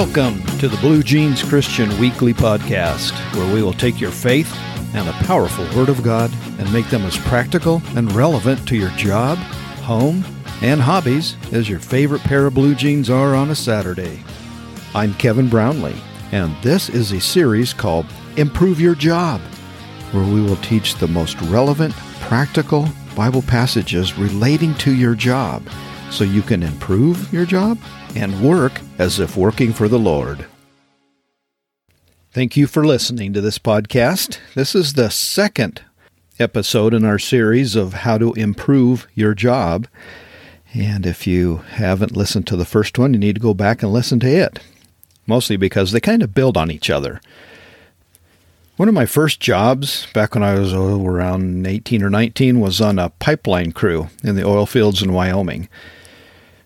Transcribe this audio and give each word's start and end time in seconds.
Welcome 0.00 0.42
to 0.60 0.66
the 0.66 0.78
Blue 0.78 1.02
Jeans 1.02 1.42
Christian 1.42 1.90
Weekly 2.00 2.32
Podcast, 2.32 3.12
where 3.36 3.54
we 3.54 3.62
will 3.62 3.74
take 3.74 4.00
your 4.00 4.10
faith 4.10 4.50
and 4.94 5.06
the 5.06 5.12
powerful 5.26 5.66
Word 5.76 5.90
of 5.90 6.02
God 6.02 6.32
and 6.58 6.72
make 6.72 6.88
them 6.88 7.02
as 7.02 7.18
practical 7.18 7.82
and 7.96 8.10
relevant 8.12 8.66
to 8.68 8.76
your 8.76 8.88
job, 8.92 9.36
home, 9.82 10.24
and 10.62 10.80
hobbies 10.80 11.36
as 11.52 11.68
your 11.68 11.80
favorite 11.80 12.22
pair 12.22 12.46
of 12.46 12.54
blue 12.54 12.74
jeans 12.74 13.10
are 13.10 13.34
on 13.34 13.50
a 13.50 13.54
Saturday. 13.54 14.22
I'm 14.94 15.12
Kevin 15.12 15.50
Brownlee, 15.50 16.00
and 16.32 16.56
this 16.62 16.88
is 16.88 17.12
a 17.12 17.20
series 17.20 17.74
called 17.74 18.06
Improve 18.38 18.80
Your 18.80 18.94
Job, 18.94 19.42
where 20.12 20.24
we 20.24 20.40
will 20.40 20.56
teach 20.56 20.94
the 20.94 21.08
most 21.08 21.38
relevant, 21.42 21.94
practical 22.22 22.88
Bible 23.14 23.42
passages 23.42 24.16
relating 24.16 24.74
to 24.76 24.94
your 24.94 25.14
job 25.14 25.62
so 26.10 26.24
you 26.24 26.40
can 26.40 26.62
improve 26.62 27.30
your 27.34 27.44
job 27.44 27.76
and 28.16 28.42
work 28.42 28.80
as 28.98 29.18
if 29.18 29.36
working 29.36 29.72
for 29.72 29.88
the 29.88 29.98
Lord. 29.98 30.46
Thank 32.32 32.56
you 32.56 32.66
for 32.66 32.84
listening 32.84 33.32
to 33.32 33.40
this 33.40 33.58
podcast. 33.58 34.38
This 34.54 34.74
is 34.74 34.92
the 34.92 35.10
second 35.10 35.82
episode 36.38 36.94
in 36.94 37.04
our 37.04 37.18
series 37.18 37.76
of 37.76 37.92
how 37.92 38.18
to 38.18 38.32
improve 38.34 39.06
your 39.14 39.34
job. 39.34 39.86
And 40.72 41.04
if 41.04 41.26
you 41.26 41.58
haven't 41.72 42.16
listened 42.16 42.46
to 42.46 42.56
the 42.56 42.64
first 42.64 42.98
one, 42.98 43.12
you 43.12 43.18
need 43.18 43.34
to 43.34 43.40
go 43.40 43.54
back 43.54 43.82
and 43.82 43.92
listen 43.92 44.20
to 44.20 44.28
it. 44.28 44.60
Mostly 45.26 45.56
because 45.56 45.92
they 45.92 46.00
kind 46.00 46.22
of 46.22 46.34
build 46.34 46.56
on 46.56 46.70
each 46.70 46.88
other. 46.88 47.20
One 48.76 48.88
of 48.88 48.94
my 48.94 49.06
first 49.06 49.40
jobs, 49.40 50.06
back 50.14 50.34
when 50.34 50.42
I 50.42 50.58
was 50.58 50.72
oh, 50.72 51.04
around 51.04 51.66
18 51.66 52.02
or 52.02 52.08
19, 52.08 52.60
was 52.60 52.80
on 52.80 52.98
a 52.98 53.10
pipeline 53.10 53.72
crew 53.72 54.08
in 54.24 54.36
the 54.36 54.46
oil 54.46 54.64
fields 54.64 55.02
in 55.02 55.12
Wyoming. 55.12 55.68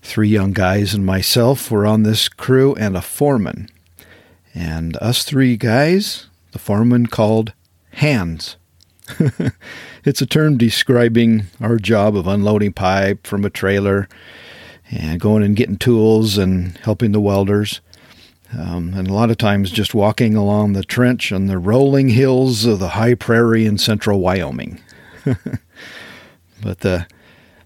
Three 0.05 0.28
young 0.28 0.52
guys 0.52 0.92
and 0.92 1.05
myself 1.05 1.70
were 1.70 1.86
on 1.86 2.02
this 2.02 2.28
crew 2.28 2.74
and 2.74 2.94
a 2.94 3.00
foreman. 3.00 3.70
And 4.55 4.98
us 4.98 5.24
three 5.24 5.56
guys, 5.56 6.27
the 6.52 6.58
foreman 6.58 7.06
called 7.06 7.55
hands. 7.92 8.56
it's 10.05 10.20
a 10.20 10.27
term 10.27 10.58
describing 10.58 11.47
our 11.58 11.78
job 11.78 12.16
of 12.16 12.27
unloading 12.27 12.75
pipe 12.75 13.27
from 13.27 13.47
a 13.47 13.50
trailer 13.50 14.06
and 14.91 15.19
going 15.19 15.42
and 15.42 15.56
getting 15.56 15.78
tools 15.78 16.36
and 16.36 16.77
helping 16.78 17.12
the 17.12 17.20
welders. 17.20 17.80
Um, 18.56 18.92
and 18.94 19.08
a 19.08 19.14
lot 19.14 19.30
of 19.30 19.38
times 19.38 19.70
just 19.70 19.94
walking 19.94 20.36
along 20.36 20.75
the 20.75 20.84
trench 20.84 21.32
on 21.32 21.47
the 21.47 21.58
rolling 21.58 22.10
hills 22.10 22.66
of 22.66 22.78
the 22.78 22.91
high 22.91 23.14
prairie 23.14 23.64
in 23.64 23.78
central 23.78 24.20
Wyoming. 24.20 24.80
but 25.25 26.80
the 26.80 27.06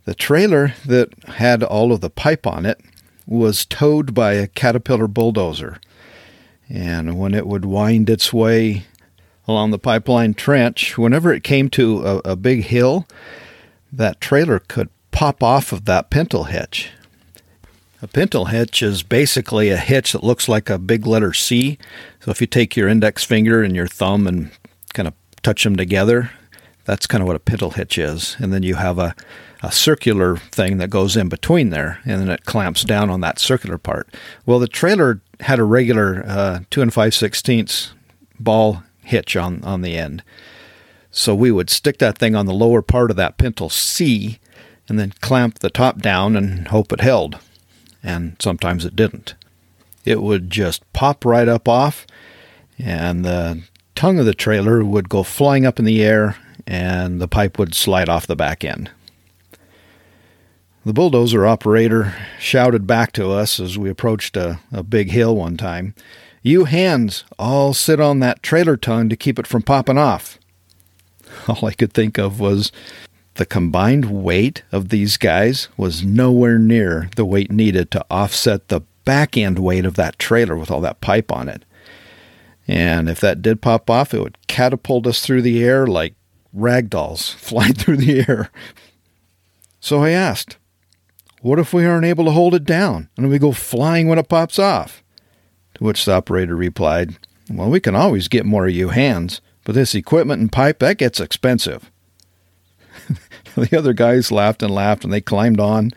the 0.08 0.14
trailer 0.14 0.72
that 0.86 1.12
had 1.24 1.62
all 1.62 1.92
of 1.92 2.00
the 2.00 2.08
pipe 2.08 2.46
on 2.46 2.64
it 2.64 2.80
was 3.26 3.66
towed 3.66 4.14
by 4.14 4.32
a 4.32 4.46
Caterpillar 4.46 5.06
bulldozer. 5.06 5.78
And 6.66 7.18
when 7.18 7.34
it 7.34 7.46
would 7.46 7.66
wind 7.66 8.08
its 8.08 8.32
way 8.32 8.84
along 9.46 9.70
the 9.70 9.78
pipeline 9.78 10.32
trench, 10.32 10.96
whenever 10.96 11.30
it 11.30 11.44
came 11.44 11.68
to 11.68 12.06
a, 12.06 12.16
a 12.30 12.36
big 12.36 12.64
hill, 12.64 13.06
that 13.92 14.18
trailer 14.18 14.60
could 14.60 14.88
pop 15.10 15.42
off 15.42 15.72
of 15.72 15.84
that 15.84 16.08
pintle 16.08 16.44
hitch. 16.44 16.88
A 18.00 18.06
pintle 18.06 18.46
hitch 18.46 18.82
is 18.82 19.02
basically 19.02 19.68
a 19.68 19.76
hitch 19.76 20.12
that 20.12 20.24
looks 20.24 20.48
like 20.48 20.70
a 20.70 20.78
big 20.78 21.06
letter 21.06 21.34
C. 21.34 21.76
So 22.20 22.30
if 22.30 22.40
you 22.40 22.46
take 22.46 22.76
your 22.76 22.88
index 22.88 23.24
finger 23.24 23.62
and 23.62 23.76
your 23.76 23.86
thumb 23.86 24.26
and 24.26 24.52
kind 24.94 25.06
of 25.06 25.12
touch 25.42 25.64
them 25.64 25.76
together, 25.76 26.30
that's 26.86 27.06
kind 27.06 27.20
of 27.20 27.26
what 27.26 27.36
a 27.36 27.40
pintle 27.40 27.72
hitch 27.72 27.98
is. 27.98 28.38
And 28.38 28.54
then 28.54 28.62
you 28.62 28.76
have 28.76 28.98
a 28.98 29.14
a 29.62 29.72
circular 29.72 30.36
thing 30.36 30.78
that 30.78 30.90
goes 30.90 31.16
in 31.16 31.28
between 31.28 31.70
there, 31.70 32.00
and 32.04 32.20
then 32.20 32.30
it 32.30 32.44
clamps 32.44 32.84
down 32.84 33.10
on 33.10 33.20
that 33.20 33.38
circular 33.38 33.78
part. 33.78 34.08
Well, 34.46 34.58
the 34.58 34.68
trailer 34.68 35.20
had 35.40 35.58
a 35.58 35.64
regular 35.64 36.24
uh, 36.26 36.60
two 36.70 36.82
and 36.82 36.92
five 36.92 37.14
sixteenths 37.14 37.92
ball 38.38 38.82
hitch 39.02 39.36
on 39.36 39.64
on 39.64 39.82
the 39.82 39.96
end, 39.96 40.22
so 41.10 41.34
we 41.34 41.50
would 41.50 41.70
stick 41.70 41.98
that 41.98 42.18
thing 42.18 42.36
on 42.36 42.46
the 42.46 42.54
lower 42.54 42.82
part 42.82 43.10
of 43.10 43.16
that 43.16 43.38
pintle 43.38 43.70
C, 43.70 44.38
and 44.88 44.98
then 44.98 45.12
clamp 45.20 45.58
the 45.58 45.70
top 45.70 45.98
down 45.98 46.36
and 46.36 46.68
hope 46.68 46.92
it 46.92 47.00
held. 47.00 47.38
And 48.02 48.36
sometimes 48.38 48.84
it 48.84 48.94
didn't. 48.94 49.34
It 50.04 50.22
would 50.22 50.50
just 50.50 50.90
pop 50.92 51.24
right 51.24 51.48
up 51.48 51.68
off, 51.68 52.06
and 52.78 53.24
the 53.24 53.62
tongue 53.96 54.20
of 54.20 54.24
the 54.24 54.34
trailer 54.34 54.84
would 54.84 55.08
go 55.08 55.24
flying 55.24 55.66
up 55.66 55.80
in 55.80 55.84
the 55.84 56.02
air, 56.02 56.36
and 56.64 57.20
the 57.20 57.26
pipe 57.26 57.58
would 57.58 57.74
slide 57.74 58.08
off 58.08 58.26
the 58.26 58.36
back 58.36 58.64
end. 58.64 58.90
The 60.88 60.94
bulldozer 60.94 61.46
operator 61.46 62.14
shouted 62.38 62.86
back 62.86 63.12
to 63.12 63.30
us 63.30 63.60
as 63.60 63.76
we 63.76 63.90
approached 63.90 64.38
a, 64.38 64.60
a 64.72 64.82
big 64.82 65.10
hill 65.10 65.36
one 65.36 65.58
time 65.58 65.94
You 66.42 66.64
hands 66.64 67.24
all 67.38 67.74
sit 67.74 68.00
on 68.00 68.20
that 68.20 68.42
trailer 68.42 68.78
tongue 68.78 69.10
to 69.10 69.14
keep 69.16 69.38
it 69.38 69.46
from 69.46 69.60
popping 69.60 69.98
off. 69.98 70.38
All 71.46 71.66
I 71.66 71.74
could 71.74 71.92
think 71.92 72.16
of 72.16 72.40
was 72.40 72.72
the 73.34 73.44
combined 73.44 74.06
weight 74.06 74.62
of 74.72 74.88
these 74.88 75.18
guys 75.18 75.68
was 75.76 76.06
nowhere 76.06 76.58
near 76.58 77.10
the 77.16 77.26
weight 77.26 77.52
needed 77.52 77.90
to 77.90 78.06
offset 78.10 78.68
the 78.68 78.80
back 79.04 79.36
end 79.36 79.58
weight 79.58 79.84
of 79.84 79.96
that 79.96 80.18
trailer 80.18 80.56
with 80.56 80.70
all 80.70 80.80
that 80.80 81.02
pipe 81.02 81.30
on 81.30 81.50
it. 81.50 81.66
And 82.66 83.10
if 83.10 83.20
that 83.20 83.42
did 83.42 83.60
pop 83.60 83.90
off, 83.90 84.14
it 84.14 84.22
would 84.22 84.38
catapult 84.46 85.06
us 85.06 85.20
through 85.20 85.42
the 85.42 85.62
air 85.62 85.86
like 85.86 86.14
rag 86.54 86.88
dolls 86.88 87.28
flying 87.34 87.74
through 87.74 87.98
the 87.98 88.24
air. 88.26 88.50
So 89.80 90.02
I 90.02 90.10
asked, 90.12 90.56
what 91.40 91.58
if 91.58 91.72
we 91.72 91.86
aren't 91.86 92.06
able 92.06 92.24
to 92.24 92.30
hold 92.30 92.54
it 92.54 92.64
down 92.64 93.08
and 93.16 93.28
we 93.28 93.38
go 93.38 93.52
flying 93.52 94.08
when 94.08 94.18
it 94.18 94.28
pops 94.28 94.58
off? 94.58 95.02
To 95.74 95.84
which 95.84 96.04
the 96.04 96.14
operator 96.14 96.56
replied, 96.56 97.16
Well, 97.50 97.70
we 97.70 97.80
can 97.80 97.94
always 97.94 98.28
get 98.28 98.46
more 98.46 98.66
of 98.66 98.74
you 98.74 98.88
hands, 98.88 99.40
but 99.64 99.74
this 99.74 99.94
equipment 99.94 100.40
and 100.40 100.50
pipe, 100.50 100.80
that 100.80 100.98
gets 100.98 101.20
expensive. 101.20 101.90
the 103.54 103.78
other 103.78 103.92
guys 103.92 104.32
laughed 104.32 104.62
and 104.62 104.74
laughed 104.74 105.04
and 105.04 105.12
they 105.12 105.20
climbed 105.20 105.60
on 105.60 105.92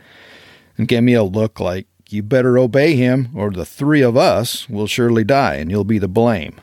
and 0.78 0.88
gave 0.88 1.03
me 1.03 1.13
a 1.13 1.24
look 1.24 1.59
like, 1.59 1.88
You 2.09 2.22
better 2.22 2.57
obey 2.57 2.96
him, 2.96 3.30
or 3.35 3.50
the 3.50 3.66
three 3.66 4.01
of 4.01 4.16
us 4.16 4.69
will 4.69 4.88
surely 4.88 5.24
die 5.24 5.56
and 5.56 5.72
you'll 5.72 5.84
be 5.84 6.00
to 6.00 6.07
blame. 6.07 6.62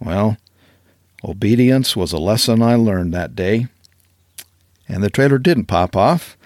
Well, 0.00 0.36
obedience 1.24 1.96
was 1.96 2.12
a 2.12 2.18
lesson 2.18 2.62
I 2.62 2.76
learned 2.76 3.12
that 3.14 3.34
day. 3.34 3.66
And 4.86 5.02
the 5.02 5.10
trailer 5.10 5.38
didn't 5.38 5.64
pop 5.64 5.96
off 5.96 6.36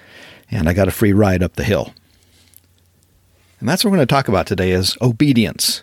and 0.50 0.68
I 0.68 0.72
got 0.72 0.88
a 0.88 0.92
free 0.92 1.12
ride 1.12 1.42
up 1.42 1.56
the 1.56 1.64
hill. 1.64 1.94
And 3.60 3.68
that's 3.68 3.84
what 3.84 3.90
we're 3.90 3.98
going 3.98 4.06
to 4.06 4.14
talk 4.14 4.28
about 4.28 4.46
today 4.46 4.70
is 4.70 4.96
obedience. 5.02 5.82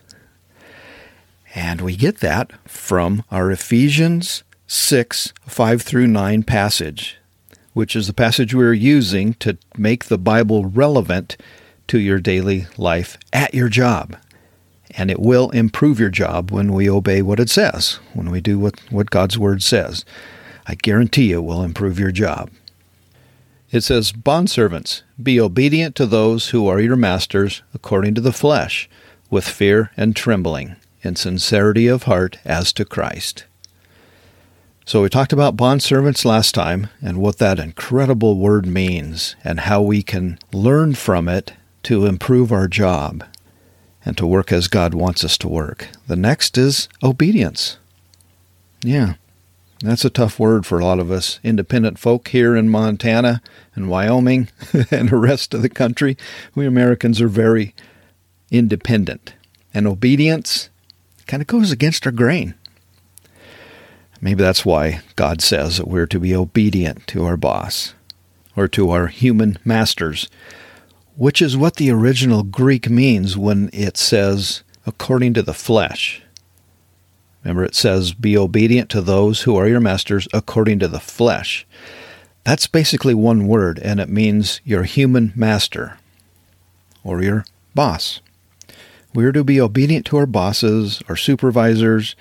And 1.54 1.82
we 1.82 1.96
get 1.96 2.20
that 2.20 2.52
from 2.70 3.24
our 3.32 3.52
Ephesians 3.52 4.44
6, 4.68 5.34
5 5.46 5.82
through 5.82 6.08
9 6.08 6.44
passage, 6.44 7.18
which 7.74 7.96
is 7.96 8.08
the 8.08 8.14
passage 8.14 8.54
we're 8.54 8.74
using 8.74 9.34
to 9.36 9.58
make 9.78 10.06
the 10.06 10.18
Bible 10.18 10.66
relevant 10.66 11.38
to 11.88 12.00
your 12.00 12.20
daily 12.20 12.68
life 12.78 13.18
at 13.32 13.54
your 13.54 13.70
job. 13.70 14.18
And 14.92 15.12
it 15.12 15.20
will 15.20 15.50
improve 15.52 16.00
your 16.00 16.10
job 16.10 16.52
when 16.52 16.74
we 16.74 16.90
obey 16.90 17.22
what 17.22 17.40
it 17.40 17.50
says, 17.50 18.00
when 18.14 18.32
we 18.32 18.40
do 18.40 18.58
what, 18.58 18.80
what 18.90 19.10
God's 19.10 19.38
Word 19.38 19.62
says. 19.62 20.06
I 20.68 20.76
guarantee 20.76 21.32
it 21.32 21.44
will 21.44 21.64
improve 21.64 22.00
your 22.00 22.12
job. 22.12 22.50
It 23.72 23.82
says, 23.82 24.12
Bondservants, 24.12 25.02
be 25.22 25.40
obedient 25.40 25.96
to 25.96 26.06
those 26.06 26.50
who 26.50 26.68
are 26.68 26.80
your 26.80 26.96
masters 26.96 27.62
according 27.74 28.16
to 28.16 28.22
the 28.22 28.32
flesh, 28.32 28.90
with 29.30 29.48
fear 29.48 29.92
and 29.98 30.16
trembling, 30.16 30.76
in 31.02 31.16
sincerity 31.16 31.88
of 31.88 32.04
heart 32.04 32.38
as 32.46 32.72
to 32.74 32.86
Christ. 32.86 33.46
So 34.86 35.02
we 35.02 35.10
talked 35.10 35.34
about 35.34 35.58
bondservants 35.58 36.26
last 36.26 36.54
time 36.54 36.90
and 37.02 37.18
what 37.18 37.40
that 37.40 37.58
incredible 37.58 38.38
word 38.38 38.68
means 38.68 39.36
and 39.44 39.62
how 39.62 39.82
we 39.82 40.04
can 40.04 40.38
learn 40.54 40.94
from 40.94 41.28
it 41.28 41.54
to 41.84 42.06
improve 42.06 42.52
our 42.52 42.68
job 42.68 43.24
and 44.06 44.16
to 44.18 44.28
work 44.28 44.52
as 44.52 44.68
God 44.68 44.94
wants 44.94 45.24
us 45.24 45.40
to 45.40 45.48
work. 45.48 45.90
The 46.06 46.16
next 46.16 46.56
is 46.56 46.88
obedience. 47.04 47.78
Yeah. 48.84 49.16
That's 49.86 50.06
a 50.06 50.10
tough 50.10 50.40
word 50.40 50.66
for 50.66 50.80
a 50.80 50.86
lot 50.86 51.00
of 51.00 51.12
us 51.12 51.40
independent 51.44 52.00
folk 52.00 52.30
here 52.30 52.56
in 52.56 52.70
Montana 52.70 53.42
and 53.76 53.88
Wyoming 53.88 54.50
and 54.92 55.10
the 55.10 55.18
rest 55.18 55.54
of 55.54 55.62
the 55.62 55.70
country. 55.70 56.18
We 56.56 56.66
Americans 56.66 57.22
are 57.22 57.28
very 57.28 57.76
independent, 58.50 59.36
and 59.74 59.86
obedience 59.86 60.70
kind 61.28 61.42
of 61.42 61.48
goes 61.48 61.72
against 61.72 62.06
our 62.06 62.12
grain. 62.12 62.56
Maybe 64.22 64.42
that's 64.42 64.66
why 64.66 65.02
God 65.16 65.42
says 65.42 65.78
that 65.78 65.88
we're 65.88 66.08
to 66.08 66.20
be 66.20 66.36
obedient 66.36 67.06
to 67.08 67.26
our 67.26 67.38
boss 67.38 67.94
or 68.56 68.68
to 68.70 68.90
our 68.90 69.08
human 69.08 69.60
masters, 69.64 70.30
which 71.16 71.42
is 71.42 71.56
what 71.56 71.76
the 71.76 71.92
original 71.92 72.42
Greek 72.42 72.90
means 72.90 73.38
when 73.38 73.70
it 73.72 73.98
says 73.98 74.64
according 74.88 75.36
to 75.36 75.44
the 75.44 75.54
flesh. 75.54 76.24
Remember, 77.46 77.64
it 77.64 77.76
says, 77.76 78.14
Be 78.14 78.36
obedient 78.36 78.90
to 78.90 79.02
those 79.02 79.44
who 79.44 79.56
are 79.56 79.68
your 79.68 79.80
masters 79.80 80.28
according 80.34 80.80
to 80.80 80.88
the 80.88 81.00
flesh. 81.00 81.66
That's 82.44 82.66
basically 82.66 83.14
one 83.14 83.48
word, 83.48 83.80
and 83.80 84.00
it 84.00 84.10
means 84.10 84.62
your 84.66 84.84
human 84.84 85.32
master 85.36 86.00
or 87.04 87.22
your 87.22 87.46
boss. 87.76 88.20
We're 89.14 89.32
to 89.32 89.44
be 89.44 89.62
obedient 89.62 90.08
to 90.08 90.18
our 90.18 90.26
bosses, 90.26 91.04
our 91.08 91.16
supervisors, 91.16 92.16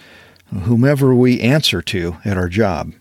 whomever 0.52 1.14
we 1.14 1.40
answer 1.40 1.80
to 1.80 2.18
at 2.24 2.36
our 2.36 2.50
job. 2.50 2.92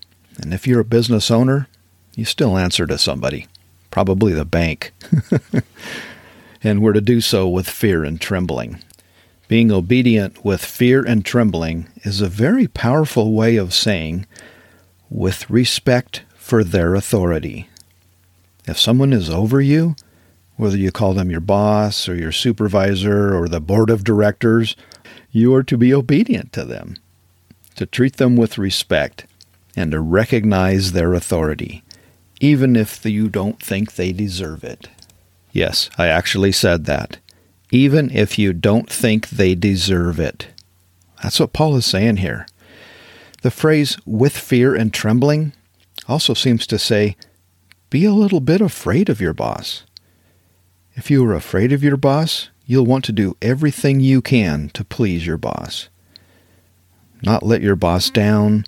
And 0.41 0.53
if 0.53 0.65
you're 0.65 0.79
a 0.79 0.85
business 0.85 1.29
owner, 1.29 1.67
you 2.15 2.23
still 2.23 2.57
answer 2.57 2.87
to 2.87 2.97
somebody, 2.97 3.47
probably 3.91 4.31
the 4.31 4.45
bank. 4.45 4.93
and 6.63 6.81
we're 6.81 6.93
to 6.93 7.01
do 7.01 7.19
so 7.19 7.49
with 7.49 7.69
fear 7.69 8.05
and 8.05 8.19
trembling. 8.19 8.79
Being 9.47 9.71
obedient 9.71 10.43
with 10.43 10.63
fear 10.63 11.03
and 11.03 11.25
trembling 11.25 11.89
is 12.03 12.21
a 12.21 12.29
very 12.29 12.67
powerful 12.67 13.33
way 13.33 13.57
of 13.57 13.73
saying, 13.73 14.25
with 15.09 15.49
respect 15.49 16.23
for 16.35 16.63
their 16.63 16.95
authority. 16.95 17.69
If 18.65 18.79
someone 18.79 19.11
is 19.13 19.29
over 19.29 19.61
you, 19.61 19.95
whether 20.55 20.77
you 20.77 20.91
call 20.91 21.13
them 21.13 21.29
your 21.29 21.41
boss 21.41 22.07
or 22.07 22.15
your 22.15 22.31
supervisor 22.31 23.35
or 23.35 23.47
the 23.47 23.59
board 23.59 23.89
of 23.89 24.03
directors, 24.03 24.75
you 25.31 25.53
are 25.53 25.63
to 25.63 25.77
be 25.77 25.93
obedient 25.93 26.53
to 26.53 26.63
them, 26.63 26.95
to 27.75 27.85
treat 27.85 28.17
them 28.17 28.35
with 28.35 28.57
respect, 28.57 29.25
and 29.75 29.91
to 29.91 29.99
recognize 29.99 30.91
their 30.91 31.13
authority, 31.13 31.83
even 32.39 32.75
if 32.75 33.05
you 33.05 33.27
don't 33.27 33.61
think 33.61 33.95
they 33.95 34.13
deserve 34.13 34.63
it. 34.63 34.89
Yes, 35.51 35.89
I 35.97 36.07
actually 36.07 36.51
said 36.51 36.85
that. 36.85 37.17
Even 37.73 38.11
if 38.11 38.37
you 38.37 38.53
don't 38.53 38.87
think 38.87 39.29
they 39.29 39.55
deserve 39.55 40.19
it. 40.19 40.49
That's 41.23 41.39
what 41.39 41.53
Paul 41.53 41.75
is 41.75 41.87
saying 41.87 42.17
here. 42.17 42.45
The 43.41 43.49
phrase 43.49 43.97
with 44.05 44.37
fear 44.37 44.75
and 44.75 44.93
trembling 44.93 45.53
also 46.07 46.35
seems 46.35 46.67
to 46.67 46.77
say, 46.77 47.17
be 47.89 48.05
a 48.05 48.13
little 48.13 48.41
bit 48.41 48.61
afraid 48.61 49.09
of 49.09 49.19
your 49.19 49.33
boss. 49.33 49.85
If 50.93 51.09
you 51.09 51.25
are 51.25 51.33
afraid 51.33 51.73
of 51.73 51.83
your 51.83 51.97
boss, 51.97 52.49
you'll 52.67 52.85
want 52.85 53.05
to 53.05 53.11
do 53.11 53.37
everything 53.41 53.99
you 53.99 54.21
can 54.21 54.69
to 54.75 54.83
please 54.83 55.25
your 55.25 55.39
boss. 55.39 55.89
Not 57.23 57.41
let 57.41 57.63
your 57.63 57.75
boss 57.75 58.11
down, 58.11 58.65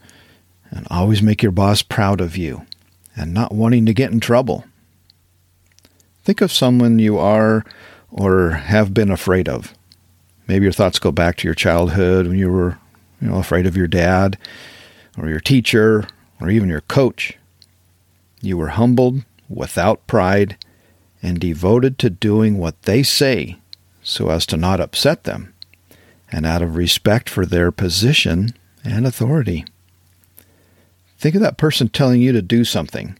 and 0.71 0.87
always 0.89 1.21
make 1.21 1.43
your 1.43 1.51
boss 1.51 1.83
proud 1.83 2.21
of 2.21 2.37
you, 2.37 2.65
and 3.15 3.35
not 3.35 3.53
wanting 3.53 3.85
to 3.85 3.93
get 3.93 4.11
in 4.11 4.19
trouble. 4.19 4.65
Think 6.23 6.41
of 6.41 6.51
someone 6.51 6.97
you 6.97 7.19
are 7.19 7.63
or 8.15 8.51
have 8.51 8.93
been 8.93 9.11
afraid 9.11 9.49
of. 9.49 9.73
Maybe 10.47 10.63
your 10.63 10.71
thoughts 10.71 10.99
go 10.99 11.11
back 11.11 11.35
to 11.37 11.47
your 11.47 11.53
childhood 11.53 12.27
when 12.27 12.37
you 12.37 12.49
were, 12.49 12.79
you 13.21 13.27
know, 13.27 13.37
afraid 13.37 13.65
of 13.65 13.75
your 13.75 13.87
dad 13.87 14.37
or 15.17 15.27
your 15.27 15.41
teacher 15.41 16.07
or 16.39 16.49
even 16.49 16.69
your 16.69 16.81
coach. 16.81 17.37
You 18.41 18.57
were 18.57 18.69
humbled, 18.69 19.25
without 19.49 20.07
pride, 20.07 20.57
and 21.21 21.39
devoted 21.39 21.99
to 21.99 22.09
doing 22.09 22.57
what 22.57 22.81
they 22.83 23.03
say 23.03 23.57
so 24.01 24.29
as 24.29 24.45
to 24.45 24.57
not 24.57 24.79
upset 24.79 25.23
them, 25.23 25.53
and 26.31 26.45
out 26.45 26.61
of 26.61 26.75
respect 26.75 27.27
for 27.27 27.45
their 27.45 27.71
position 27.71 28.53
and 28.83 29.05
authority. 29.05 29.65
Think 31.17 31.35
of 31.35 31.41
that 31.41 31.57
person 31.57 31.89
telling 31.89 32.21
you 32.21 32.31
to 32.31 32.41
do 32.41 32.63
something. 32.63 33.17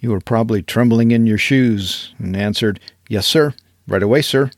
You 0.00 0.10
were 0.10 0.20
probably 0.20 0.62
trembling 0.62 1.10
in 1.10 1.26
your 1.26 1.38
shoes 1.38 2.14
and 2.18 2.36
answered, 2.36 2.78
Yes, 3.08 3.26
sir. 3.26 3.54
Right 3.86 4.02
away, 4.02 4.22
sir. 4.22 4.50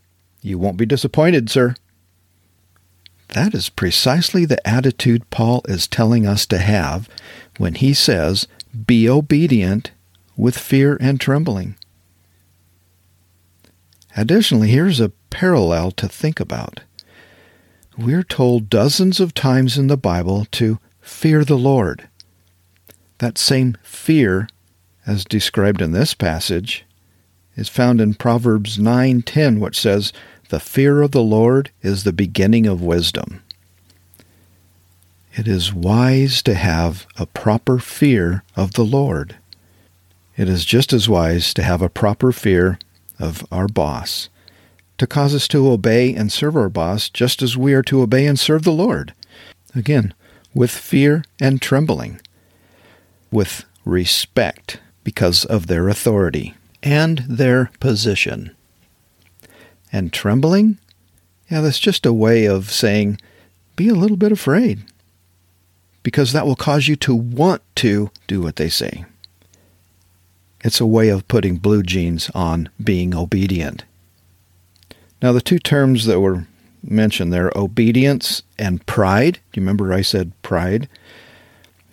You 0.43 0.59
won't 0.59 0.77
be 0.77 0.87
disappointed, 0.87 1.51
sir. 1.51 1.75
That 3.29 3.55
is 3.55 3.69
precisely 3.69 4.45
the 4.45 4.65
attitude 4.67 5.29
Paul 5.31 5.63
is 5.69 5.89
telling 5.89 6.27
us 6.27 6.47
to 6.47 6.59
have 6.59 7.09
when 7.59 7.75
he 7.75 7.93
says, 7.93 8.47
Be 8.87 9.09
obedient 9.09 9.91
with 10.37 10.57
fear 10.57 10.97
and 11.01 11.21
trembling. 11.21 11.77
Additionally, 14.17 14.69
here's 14.69 15.01
a 15.01 15.13
parallel 15.31 15.91
to 15.93 16.09
think 16.09 16.41
about. 16.41 16.81
We're 17.99 18.23
told 18.23 18.71
dozens 18.71 19.21
of 19.21 19.35
times 19.35 19.77
in 19.77 19.89
the 19.89 19.97
Bible 19.97 20.47
to 20.53 20.79
fear 21.01 21.45
the 21.45 21.59
Lord. 21.59 22.09
That 23.19 23.39
same 23.39 23.77
fear, 23.83 24.49
as 25.07 25.25
described 25.25 25.83
in 25.83 25.93
this 25.93 26.15
passage, 26.15 26.85
is 27.57 27.69
found 27.69 28.01
in 28.01 28.15
Proverbs 28.15 28.79
9:10, 28.79 29.61
which 29.61 29.81
says, 29.81 30.13
"The 30.51 30.61
fear 30.61 31.03
of 31.03 31.13
the 31.13 31.23
Lord 31.23 31.71
is 31.83 32.05
the 32.05 32.13
beginning 32.13 32.67
of 32.67 32.83
wisdom." 32.83 33.43
It 35.35 35.49
is 35.49 35.73
wise 35.73 36.43
to 36.43 36.55
have 36.55 37.07
a 37.17 37.27
proper 37.27 37.79
fear 37.79 38.43
of 38.55 38.73
the 38.73 38.85
Lord. 38.85 39.37
It 40.37 40.49
is 40.49 40.65
just 40.65 40.93
as 40.93 41.09
wise 41.09 41.53
to 41.55 41.63
have 41.63 41.83
a 41.83 41.89
proper 41.89 42.33
fear 42.33 42.79
of 43.19 43.45
our 43.51 43.69
boss, 43.69 44.29
to 44.99 45.07
cause 45.07 45.35
us 45.35 45.49
to 45.49 45.71
obey 45.71 46.15
and 46.15 46.31
serve 46.31 46.57
our 46.57 46.69
boss 46.69 47.09
just 47.09 47.43
as 47.43 47.57
we 47.57 47.73
are 47.73 47.83
to 47.83 48.03
obey 48.03 48.27
and 48.27 48.39
serve 48.39 48.63
the 48.63 48.73
Lord. 48.73 49.15
Again, 49.75 50.15
with 50.55 50.71
fear 50.71 51.25
and 51.41 51.61
trembling, 51.61 52.21
with 53.31 53.65
respect 53.85 54.81
because 55.05 55.45
of 55.45 55.67
their 55.67 55.89
authority 55.89 56.55
and 56.87 57.19
their 57.29 57.73
position. 57.81 58.55
And 59.93 60.13
trembling? 60.13 60.79
Yeah, 61.51 61.61
that's 61.61 61.81
just 61.81 62.07
a 62.07 62.13
way 62.13 62.47
of 62.47 62.71
saying, 62.71 63.21
be 63.75 63.89
a 63.89 63.95
little 63.95 64.17
bit 64.17 64.31
afraid, 64.31 64.85
because 66.05 66.33
that 66.33 66.47
will 66.47 66.55
cause 66.55 66.87
you 66.87 66.95
to 66.97 67.15
want 67.15 67.63
to 67.77 68.13
do 68.29 68.41
what 68.41 68.55
they 68.55 68.69
say. 68.69 69.05
It's 70.61 70.81
a 70.81 70.87
way 70.87 71.09
of 71.09 71.27
putting 71.27 71.57
blue 71.57 71.83
jeans 71.83 72.31
on 72.37 72.69
being 72.83 73.15
obedient. 73.17 73.85
Now, 75.21 75.33
the 75.33 75.41
two 75.41 75.59
terms 75.59 76.07
that 76.07 76.21
were 76.21 76.47
mentioned 76.85 77.33
there, 77.33 77.51
obedience 77.57 78.43
and 78.61 78.87
pride. 78.87 79.41
Do 79.51 79.61
you 79.61 79.63
remember 79.63 79.93
I 79.93 80.03
said 80.03 80.41
pride? 80.43 80.89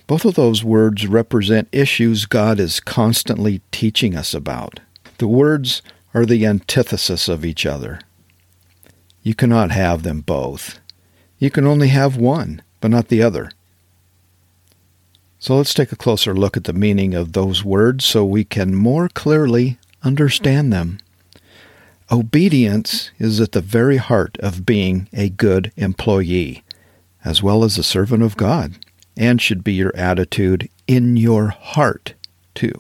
Both 0.05 0.25
of 0.25 0.35
those 0.35 0.63
words 0.63 1.07
represent 1.07 1.69
issues 1.71 2.25
God 2.25 2.59
is 2.59 2.79
constantly 2.79 3.61
teaching 3.71 4.15
us 4.15 4.33
about. 4.33 4.81
The 5.17 5.27
words 5.27 5.81
are 6.13 6.25
the 6.25 6.45
antithesis 6.45 7.29
of 7.29 7.45
each 7.45 7.65
other. 7.65 8.00
You 9.21 9.33
cannot 9.33 9.71
have 9.71 10.03
them 10.03 10.21
both. 10.21 10.79
You 11.39 11.50
can 11.50 11.65
only 11.65 11.88
have 11.88 12.17
one, 12.17 12.61
but 12.81 12.91
not 12.91 13.07
the 13.07 13.21
other. 13.21 13.51
So 15.39 15.57
let's 15.57 15.73
take 15.73 15.91
a 15.91 15.97
closer 15.97 16.33
look 16.33 16.55
at 16.57 16.65
the 16.65 16.73
meaning 16.73 17.13
of 17.13 17.31
those 17.31 17.63
words 17.63 18.05
so 18.05 18.25
we 18.25 18.44
can 18.44 18.75
more 18.75 19.10
clearly 19.10 19.77
understand 20.03 20.72
them. 20.72 21.00
Obedience 22.12 23.12
is 23.19 23.39
at 23.39 23.53
the 23.53 23.62
very 23.62 23.98
heart 23.98 24.38
of 24.39 24.65
being 24.65 25.07
a 25.13 25.29
good 25.29 25.72
employee, 25.77 26.63
as 27.24 27.41
well 27.41 27.63
as 27.63 27.77
a 27.77 27.83
servant 27.83 28.24
of 28.24 28.38
God, 28.38 28.74
and 29.15 29.41
should 29.41 29.63
be 29.63 29.74
your 29.74 29.96
attitude 29.96 30.70
in 30.88 31.17
your 31.17 31.48
heart, 31.50 32.13
too. 32.55 32.74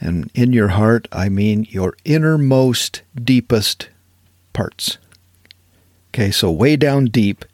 And 0.00 0.30
in 0.34 0.52
your 0.52 0.68
heart, 0.68 1.08
I 1.10 1.28
mean 1.28 1.66
your 1.70 1.96
innermost, 2.04 3.02
deepest 3.14 3.88
parts. 4.52 4.98
Okay, 6.10 6.30
so 6.30 6.50
way 6.50 6.76
down 6.76 7.06
deep, 7.06 7.44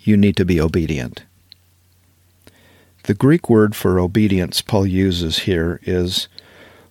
you 0.00 0.16
need 0.16 0.36
to 0.36 0.44
be 0.44 0.60
obedient. 0.60 1.24
The 3.04 3.14
Greek 3.14 3.48
word 3.48 3.74
for 3.74 3.98
obedience 3.98 4.62
Paul 4.62 4.86
uses 4.86 5.40
here 5.40 5.80
is 5.82 6.28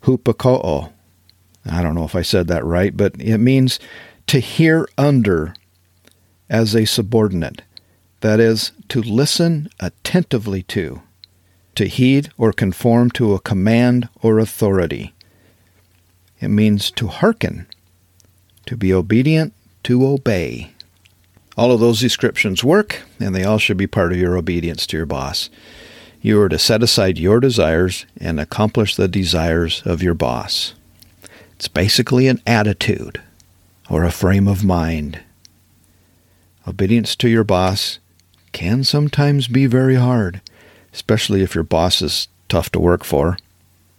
hupakoo. 0.03 0.91
I 1.65 1.83
don't 1.83 1.95
know 1.95 2.05
if 2.05 2.15
I 2.15 2.21
said 2.21 2.47
that 2.47 2.65
right, 2.65 2.95
but 2.95 3.13
it 3.19 3.37
means 3.37 3.79
to 4.27 4.39
hear 4.39 4.87
under 4.97 5.53
as 6.49 6.75
a 6.75 6.85
subordinate. 6.85 7.61
That 8.21 8.39
is, 8.39 8.71
to 8.89 9.01
listen 9.01 9.69
attentively 9.79 10.63
to, 10.63 11.01
to 11.75 11.85
heed 11.85 12.29
or 12.37 12.51
conform 12.51 13.11
to 13.11 13.33
a 13.33 13.39
command 13.39 14.09
or 14.21 14.39
authority. 14.39 15.13
It 16.41 16.49
means 16.49 16.91
to 16.91 17.07
hearken, 17.07 17.67
to 18.65 18.75
be 18.75 18.93
obedient, 18.93 19.53
to 19.83 20.05
obey. 20.05 20.71
All 21.57 21.71
of 21.71 21.79
those 21.79 21.99
descriptions 21.99 22.63
work, 22.63 23.03
and 23.19 23.33
they 23.35 23.43
all 23.43 23.57
should 23.57 23.77
be 23.77 23.87
part 23.87 24.11
of 24.11 24.17
your 24.17 24.37
obedience 24.37 24.85
to 24.87 24.97
your 24.97 25.05
boss. 25.05 25.49
You 26.21 26.41
are 26.41 26.49
to 26.49 26.59
set 26.59 26.83
aside 26.83 27.17
your 27.17 27.39
desires 27.39 28.05
and 28.17 28.39
accomplish 28.39 28.95
the 28.95 29.07
desires 29.07 29.81
of 29.85 30.03
your 30.03 30.13
boss. 30.13 30.73
It's 31.55 31.69
basically 31.69 32.27
an 32.27 32.41
attitude 32.45 33.21
or 33.89 34.03
a 34.03 34.11
frame 34.11 34.47
of 34.47 34.63
mind. 34.63 35.21
Obedience 36.67 37.15
to 37.17 37.29
your 37.29 37.43
boss 37.43 37.98
can 38.51 38.83
sometimes 38.83 39.47
be 39.47 39.65
very 39.65 39.95
hard, 39.95 40.41
especially 40.93 41.41
if 41.41 41.55
your 41.55 41.63
boss 41.63 42.01
is 42.01 42.27
tough 42.47 42.69
to 42.71 42.79
work 42.79 43.03
for 43.03 43.37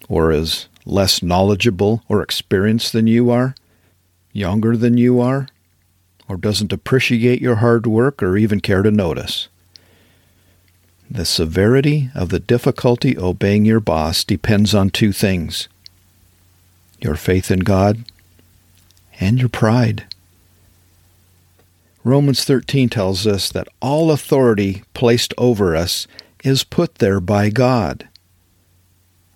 or 0.08 0.32
is 0.32 0.68
less 0.84 1.22
knowledgeable 1.22 2.02
or 2.08 2.22
experienced 2.22 2.92
than 2.92 3.06
you 3.06 3.30
are, 3.30 3.54
younger 4.32 4.76
than 4.76 4.96
you 4.96 5.20
are, 5.20 5.46
or 6.28 6.36
doesn't 6.36 6.72
appreciate 6.72 7.40
your 7.40 7.56
hard 7.56 7.86
work 7.86 8.22
or 8.22 8.36
even 8.36 8.60
care 8.60 8.82
to 8.82 8.90
notice. 8.90 9.48
The 11.10 11.24
severity 11.24 12.10
of 12.14 12.28
the 12.28 12.38
difficulty 12.38 13.18
obeying 13.18 13.64
your 13.64 13.80
boss 13.80 14.22
depends 14.22 14.74
on 14.74 14.90
two 14.90 15.12
things 15.12 15.68
your 17.00 17.16
faith 17.16 17.50
in 17.50 17.60
God 17.60 18.04
and 19.18 19.38
your 19.38 19.48
pride. 19.48 20.04
Romans 22.02 22.44
13 22.44 22.88
tells 22.88 23.26
us 23.26 23.50
that 23.52 23.68
all 23.80 24.10
authority 24.10 24.82
placed 24.94 25.34
over 25.36 25.76
us 25.76 26.06
is 26.42 26.64
put 26.64 26.96
there 26.96 27.20
by 27.20 27.50
God. 27.50 28.08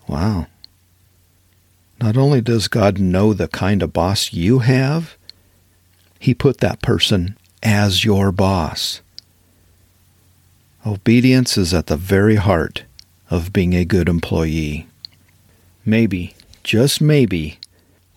Wow. 0.08 0.46
Not 2.00 2.16
only 2.16 2.40
does 2.40 2.68
God 2.68 2.98
know 2.98 3.32
the 3.32 3.48
kind 3.48 3.82
of 3.82 3.92
boss 3.92 4.32
you 4.32 4.60
have, 4.60 5.16
He 6.18 6.34
put 6.34 6.58
that 6.58 6.82
person 6.82 7.36
as 7.62 8.04
your 8.04 8.32
boss. 8.32 9.02
Obedience 10.86 11.56
is 11.56 11.72
at 11.72 11.86
the 11.86 11.96
very 11.96 12.36
heart 12.36 12.84
of 13.30 13.52
being 13.52 13.74
a 13.74 13.84
good 13.84 14.08
employee. 14.08 14.86
Maybe, 15.84 16.34
just 16.62 17.00
maybe, 17.00 17.58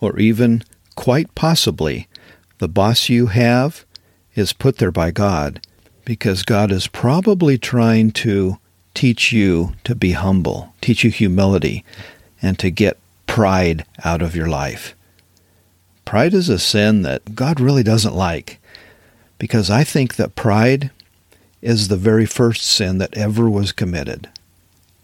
or 0.00 0.18
even 0.18 0.62
quite 0.94 1.34
possibly, 1.34 2.08
the 2.58 2.68
boss 2.68 3.08
you 3.08 3.26
have 3.26 3.84
is 4.38 4.52
put 4.52 4.78
there 4.78 4.90
by 4.90 5.10
God 5.10 5.60
because 6.04 6.42
God 6.42 6.72
is 6.72 6.86
probably 6.86 7.58
trying 7.58 8.12
to 8.12 8.58
teach 8.94 9.32
you 9.32 9.74
to 9.84 9.94
be 9.94 10.12
humble, 10.12 10.74
teach 10.80 11.04
you 11.04 11.10
humility, 11.10 11.84
and 12.40 12.58
to 12.58 12.70
get 12.70 12.98
pride 13.26 13.84
out 14.04 14.22
of 14.22 14.34
your 14.34 14.48
life. 14.48 14.94
Pride 16.04 16.34
is 16.34 16.48
a 16.48 16.58
sin 16.58 17.02
that 17.02 17.34
God 17.34 17.60
really 17.60 17.82
doesn't 17.82 18.14
like 18.14 18.58
because 19.38 19.70
I 19.70 19.84
think 19.84 20.16
that 20.16 20.34
pride 20.34 20.90
is 21.60 21.88
the 21.88 21.96
very 21.96 22.26
first 22.26 22.62
sin 22.62 22.98
that 22.98 23.16
ever 23.16 23.48
was 23.48 23.72
committed 23.72 24.28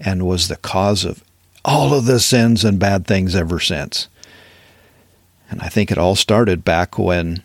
and 0.00 0.26
was 0.26 0.49
the 0.49 0.57
cause 0.57 1.05
of 1.05 1.23
all 1.64 1.95
of 1.95 2.07
the 2.07 2.21
sins 2.21 2.64
and 2.64 2.79
bad 2.79 3.07
things 3.07 3.35
ever 3.35 3.61
since. 3.61 4.09
And 5.50 5.61
I 5.61 5.69
think 5.69 5.91
it 5.91 5.99
all 5.99 6.17
started 6.17 6.64
back 6.64 6.99
when 6.99 7.43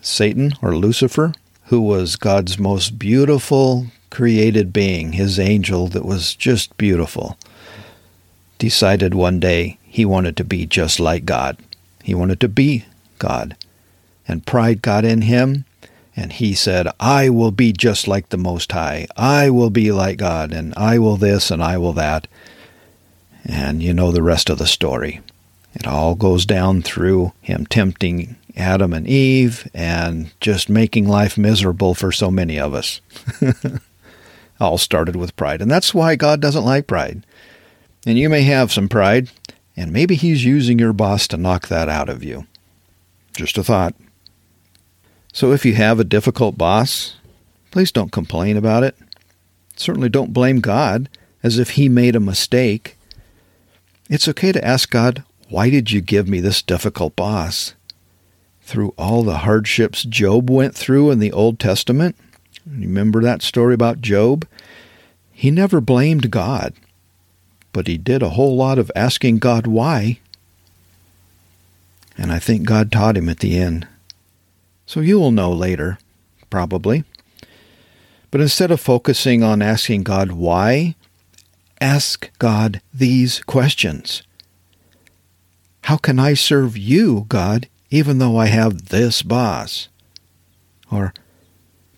Satan 0.00 0.54
or 0.62 0.76
Lucifer, 0.76 1.34
who 1.64 1.80
was 1.80 2.16
God's 2.16 2.58
most 2.58 2.98
beautiful 2.98 3.86
created 4.10 4.72
being, 4.72 5.12
his 5.12 5.38
angel 5.38 5.86
that 5.88 6.04
was 6.04 6.34
just 6.34 6.76
beautiful, 6.76 7.38
decided 8.58 9.14
one 9.14 9.40
day 9.40 9.78
he 9.82 10.04
wanted 10.04 10.36
to 10.36 10.44
be 10.44 10.66
just 10.66 11.00
like 11.00 11.24
God. 11.24 11.56
He 12.02 12.14
wanted 12.14 12.40
to 12.40 12.48
be 12.48 12.84
God. 13.18 13.56
And 14.26 14.46
pride 14.46 14.82
got 14.82 15.04
in 15.04 15.22
him, 15.22 15.64
and 16.16 16.32
he 16.32 16.54
said, 16.54 16.88
I 16.98 17.28
will 17.28 17.50
be 17.50 17.72
just 17.72 18.06
like 18.06 18.28
the 18.28 18.36
Most 18.36 18.72
High. 18.72 19.06
I 19.16 19.50
will 19.50 19.70
be 19.70 19.92
like 19.92 20.18
God, 20.18 20.52
and 20.52 20.74
I 20.76 20.98
will 20.98 21.16
this, 21.16 21.50
and 21.50 21.62
I 21.62 21.78
will 21.78 21.92
that. 21.94 22.26
And 23.44 23.82
you 23.82 23.94
know 23.94 24.12
the 24.12 24.22
rest 24.22 24.50
of 24.50 24.58
the 24.58 24.66
story. 24.66 25.20
It 25.74 25.86
all 25.86 26.14
goes 26.14 26.44
down 26.44 26.82
through 26.82 27.32
him 27.40 27.64
tempting 27.66 28.36
Adam 28.56 28.92
and 28.92 29.06
Eve 29.06 29.68
and 29.74 30.32
just 30.40 30.68
making 30.68 31.08
life 31.08 31.36
miserable 31.38 31.94
for 31.94 32.12
so 32.12 32.30
many 32.30 32.58
of 32.58 32.74
us. 32.74 33.00
all 34.60 34.78
started 34.78 35.16
with 35.16 35.36
pride. 35.36 35.62
And 35.62 35.70
that's 35.70 35.94
why 35.94 36.16
God 36.16 36.40
doesn't 36.40 36.64
like 36.64 36.86
pride. 36.86 37.24
And 38.06 38.18
you 38.18 38.28
may 38.28 38.42
have 38.42 38.72
some 38.72 38.88
pride, 38.88 39.30
and 39.76 39.92
maybe 39.92 40.14
He's 40.14 40.44
using 40.44 40.78
your 40.78 40.92
boss 40.92 41.26
to 41.28 41.36
knock 41.36 41.68
that 41.68 41.88
out 41.88 42.08
of 42.08 42.22
you. 42.22 42.46
Just 43.34 43.58
a 43.58 43.64
thought. 43.64 43.94
So 45.32 45.52
if 45.52 45.64
you 45.64 45.74
have 45.74 45.98
a 46.00 46.04
difficult 46.04 46.58
boss, 46.58 47.16
please 47.70 47.92
don't 47.92 48.12
complain 48.12 48.56
about 48.56 48.84
it. 48.84 48.96
Certainly 49.76 50.10
don't 50.10 50.32
blame 50.32 50.60
God 50.60 51.08
as 51.42 51.58
if 51.58 51.70
He 51.70 51.88
made 51.88 52.16
a 52.16 52.20
mistake. 52.20 52.96
It's 54.08 54.28
okay 54.28 54.52
to 54.52 54.64
ask 54.64 54.90
God, 54.90 55.24
why 55.48 55.70
did 55.70 55.90
you 55.90 56.00
give 56.00 56.28
me 56.28 56.40
this 56.40 56.62
difficult 56.62 57.16
boss? 57.16 57.74
Through 58.70 58.94
all 58.96 59.24
the 59.24 59.38
hardships 59.38 60.04
Job 60.04 60.48
went 60.48 60.76
through 60.76 61.10
in 61.10 61.18
the 61.18 61.32
Old 61.32 61.58
Testament, 61.58 62.14
Remember 62.64 63.20
that 63.20 63.42
story 63.42 63.74
about 63.74 64.00
Job? 64.00 64.46
He 65.32 65.50
never 65.50 65.80
blamed 65.80 66.30
God, 66.30 66.74
but 67.72 67.88
he 67.88 67.98
did 67.98 68.22
a 68.22 68.28
whole 68.28 68.54
lot 68.56 68.78
of 68.78 68.92
asking 68.94 69.40
God 69.40 69.66
why. 69.66 70.20
And 72.16 72.30
I 72.30 72.38
think 72.38 72.62
God 72.62 72.92
taught 72.92 73.16
him 73.16 73.28
at 73.28 73.40
the 73.40 73.58
end. 73.58 73.88
So 74.86 75.00
you 75.00 75.18
will 75.18 75.32
know 75.32 75.50
later, 75.50 75.98
probably. 76.48 77.02
But 78.30 78.40
instead 78.40 78.70
of 78.70 78.80
focusing 78.80 79.42
on 79.42 79.62
asking 79.62 80.04
God 80.04 80.30
why, 80.30 80.94
ask 81.80 82.30
God 82.38 82.80
these 82.94 83.42
questions 83.42 84.22
How 85.82 85.96
can 85.96 86.20
I 86.20 86.34
serve 86.34 86.78
you, 86.78 87.26
God, 87.28 87.66
even 87.90 88.18
though 88.18 88.36
I 88.36 88.46
have 88.46 88.88
this 88.88 89.22
boss? 89.22 89.88
Or 90.90 91.12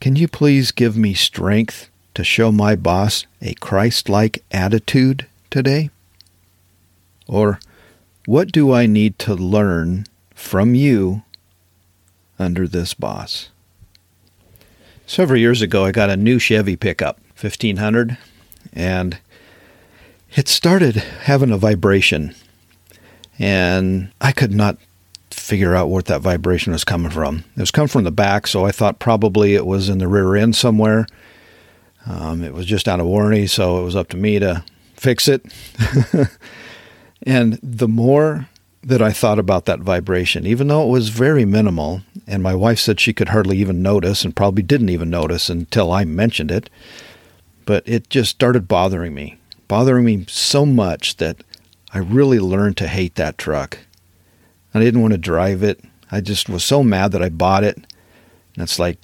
can 0.00 0.16
you 0.16 0.26
please 0.28 0.72
give 0.72 0.96
me 0.96 1.14
strength 1.14 1.90
to 2.14 2.24
show 2.24 2.50
my 2.50 2.74
boss 2.76 3.26
a 3.40 3.54
Christ 3.54 4.08
like 4.08 4.42
attitude 4.50 5.26
today? 5.50 5.90
Or 7.26 7.60
what 8.26 8.52
do 8.52 8.72
I 8.72 8.86
need 8.86 9.18
to 9.20 9.34
learn 9.34 10.06
from 10.34 10.74
you 10.74 11.22
under 12.38 12.66
this 12.66 12.94
boss? 12.94 13.50
Several 15.06 15.38
years 15.38 15.60
ago, 15.60 15.84
I 15.84 15.92
got 15.92 16.10
a 16.10 16.16
new 16.16 16.38
Chevy 16.38 16.76
pickup, 16.76 17.20
1500, 17.38 18.16
and 18.72 19.18
it 20.34 20.48
started 20.48 20.96
having 20.96 21.50
a 21.50 21.58
vibration. 21.58 22.34
And 23.38 24.10
I 24.20 24.32
could 24.32 24.52
not 24.52 24.78
figure 25.34 25.74
out 25.74 25.88
what 25.88 26.06
that 26.06 26.20
vibration 26.20 26.72
was 26.72 26.84
coming 26.84 27.10
from. 27.10 27.44
It 27.56 27.60
was 27.60 27.70
coming 27.70 27.88
from 27.88 28.04
the 28.04 28.10
back, 28.10 28.46
so 28.46 28.64
I 28.64 28.72
thought 28.72 28.98
probably 28.98 29.54
it 29.54 29.66
was 29.66 29.88
in 29.88 29.98
the 29.98 30.08
rear 30.08 30.36
end 30.36 30.56
somewhere. 30.56 31.06
Um, 32.06 32.42
it 32.42 32.52
was 32.52 32.66
just 32.66 32.88
out 32.88 33.00
of 33.00 33.06
warranty, 33.06 33.46
so 33.46 33.78
it 33.78 33.84
was 33.84 33.96
up 33.96 34.08
to 34.08 34.16
me 34.16 34.38
to 34.38 34.64
fix 34.96 35.28
it. 35.28 35.44
and 37.22 37.58
the 37.62 37.88
more 37.88 38.48
that 38.82 39.00
I 39.00 39.12
thought 39.12 39.38
about 39.38 39.66
that 39.66 39.80
vibration, 39.80 40.46
even 40.46 40.68
though 40.68 40.84
it 40.84 40.90
was 40.90 41.10
very 41.10 41.44
minimal, 41.44 42.02
and 42.26 42.42
my 42.42 42.54
wife 42.54 42.80
said 42.80 42.98
she 42.98 43.12
could 43.12 43.28
hardly 43.28 43.58
even 43.58 43.82
notice 43.82 44.24
and 44.24 44.34
probably 44.34 44.62
didn't 44.62 44.88
even 44.88 45.10
notice 45.10 45.48
until 45.48 45.92
I 45.92 46.04
mentioned 46.04 46.50
it, 46.50 46.68
but 47.64 47.84
it 47.86 48.10
just 48.10 48.30
started 48.30 48.66
bothering 48.66 49.14
me, 49.14 49.38
bothering 49.68 50.04
me 50.04 50.24
so 50.28 50.66
much 50.66 51.18
that 51.18 51.44
I 51.94 51.98
really 51.98 52.40
learned 52.40 52.76
to 52.78 52.88
hate 52.88 53.14
that 53.16 53.38
truck. 53.38 53.78
I 54.74 54.80
didn't 54.80 55.02
want 55.02 55.12
to 55.12 55.18
drive 55.18 55.62
it. 55.62 55.80
I 56.10 56.20
just 56.20 56.48
was 56.48 56.64
so 56.64 56.82
mad 56.82 57.12
that 57.12 57.22
I 57.22 57.28
bought 57.28 57.64
it. 57.64 57.76
And 57.76 58.62
it's 58.62 58.78
like, 58.78 58.98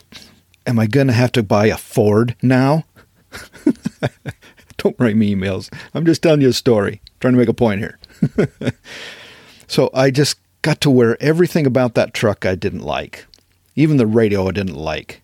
am 0.67 0.79
I 0.79 0.87
going 0.87 1.07
to 1.07 1.13
have 1.13 1.33
to 1.33 1.43
buy 1.43 1.67
a 1.67 1.77
Ford 1.77 2.37
now? 2.43 2.85
Don't 4.77 4.97
write 4.99 5.17
me 5.17 5.35
emails. 5.35 5.73
I'm 5.95 6.07
just 6.07 6.23
telling 6.23 6.41
you 6.41 6.49
a 6.49 6.53
story, 6.53 7.01
trying 7.21 7.35
to 7.35 7.39
make 7.39 7.49
a 7.49 7.55
point 7.55 7.81
here. 7.81 7.99
so 9.67 9.91
I 9.93 10.11
just 10.11 10.39
got 10.63 10.81
to 10.83 10.91
where 10.91 11.21
everything 11.23 11.67
about 11.67 11.95
that 11.95 12.15
truck 12.15 12.47
I 12.47 12.55
didn't 12.55 12.83
like. 12.83 13.27
Even 13.75 13.97
the 13.97 14.07
radio 14.07 14.49
I 14.49 14.53
didn't 14.53 14.77
like. 14.77 15.23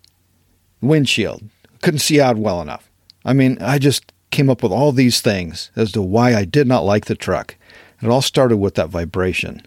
Windshield. 0.80 1.44
Couldn't 1.82 2.00
see 2.00 2.20
out 2.20 2.36
well 2.36 2.60
enough. 2.60 2.90
I 3.24 3.32
mean, 3.32 3.58
I 3.60 3.78
just 3.78 4.12
came 4.30 4.50
up 4.50 4.62
with 4.62 4.72
all 4.72 4.92
these 4.92 5.20
things 5.20 5.70
as 5.76 5.92
to 5.92 6.02
why 6.02 6.34
I 6.34 6.44
did 6.44 6.66
not 6.66 6.84
like 6.84 7.06
the 7.06 7.14
truck. 7.14 7.56
It 8.02 8.08
all 8.08 8.22
started 8.22 8.56
with 8.56 8.74
that 8.74 8.90
vibration. 8.90 9.62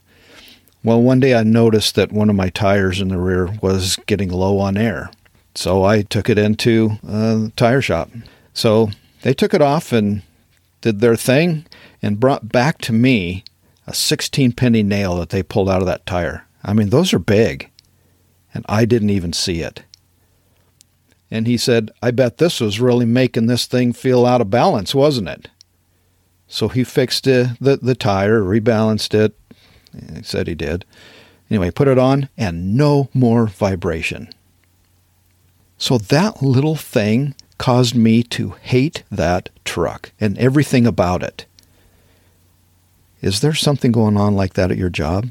Well, 0.88 1.02
one 1.02 1.20
day 1.20 1.36
I 1.36 1.44
noticed 1.44 1.96
that 1.96 2.14
one 2.14 2.30
of 2.30 2.38
my 2.38 2.48
tires 2.48 3.02
in 3.02 3.10
the 3.10 3.18
rear 3.18 3.48
was 3.62 3.98
getting 4.06 4.30
low 4.30 4.58
on 4.58 4.78
air. 4.78 5.12
So 5.54 5.84
I 5.84 6.02
took 6.02 6.30
it 6.30 6.38
into 6.38 6.92
a 7.06 7.52
tire 7.58 7.82
shop. 7.82 8.10
So 8.54 8.92
they 9.22 9.34
took 9.34 9.54
it 9.54 9.62
off 9.62 9.92
and 9.92 10.22
did 10.80 11.02
their 11.02 11.18
thing 11.18 11.66
and 12.02 12.22
brought 12.22 12.54
back 12.54 12.78
to 12.84 12.94
me 12.94 13.44
a 13.86 13.94
16 13.94 14.54
penny 14.54 14.82
nail 14.82 15.18
that 15.18 15.28
they 15.28 15.44
pulled 15.44 15.70
out 15.70 15.82
of 15.82 15.88
that 15.88 16.06
tire. 16.06 16.48
I 16.64 16.72
mean, 16.72 16.88
those 16.90 17.14
are 17.14 17.20
big. 17.20 17.70
And 18.54 18.66
I 18.70 18.86
didn't 18.86 19.10
even 19.10 19.34
see 19.34 19.60
it. 19.60 19.84
And 21.30 21.48
he 21.48 21.58
said, 21.58 21.92
I 22.02 22.12
bet 22.12 22.38
this 22.38 22.62
was 22.62 22.80
really 22.80 23.06
making 23.06 23.48
this 23.48 23.66
thing 23.66 23.92
feel 23.92 24.26
out 24.26 24.40
of 24.40 24.50
balance, 24.50 24.96
wasn't 24.96 25.28
it? 25.28 25.50
So 26.48 26.70
he 26.70 26.86
fixed 26.86 27.28
uh, 27.28 27.48
the, 27.60 27.76
the 27.76 27.94
tire, 27.94 28.42
rebalanced 28.42 29.14
it, 29.14 29.38
he 30.16 30.24
said 30.24 30.48
he 30.48 30.56
did. 30.56 30.86
Anyway, 31.50 31.72
put 31.72 31.88
it 31.88 31.98
on 31.98 32.30
and 32.38 32.76
no 32.76 33.10
more 33.14 33.48
vibration. 33.48 34.30
So 35.78 35.98
that 35.98 36.42
little 36.42 36.76
thing 36.76 37.36
caused 37.58 37.96
me 37.96 38.24
to 38.24 38.52
hate 38.62 39.04
that 39.12 39.50
truck 39.64 40.12
and 40.20 40.38
everything 40.38 40.86
about 40.86 41.24
it. 41.24 41.46
Is 43.22 43.42
there 43.42 43.54
something 43.54 43.92
going 43.92 44.18
on 44.18 44.36
like 44.36 44.54
that 44.54 44.72
at 44.72 44.78
your 44.78 44.90
job? 44.90 45.30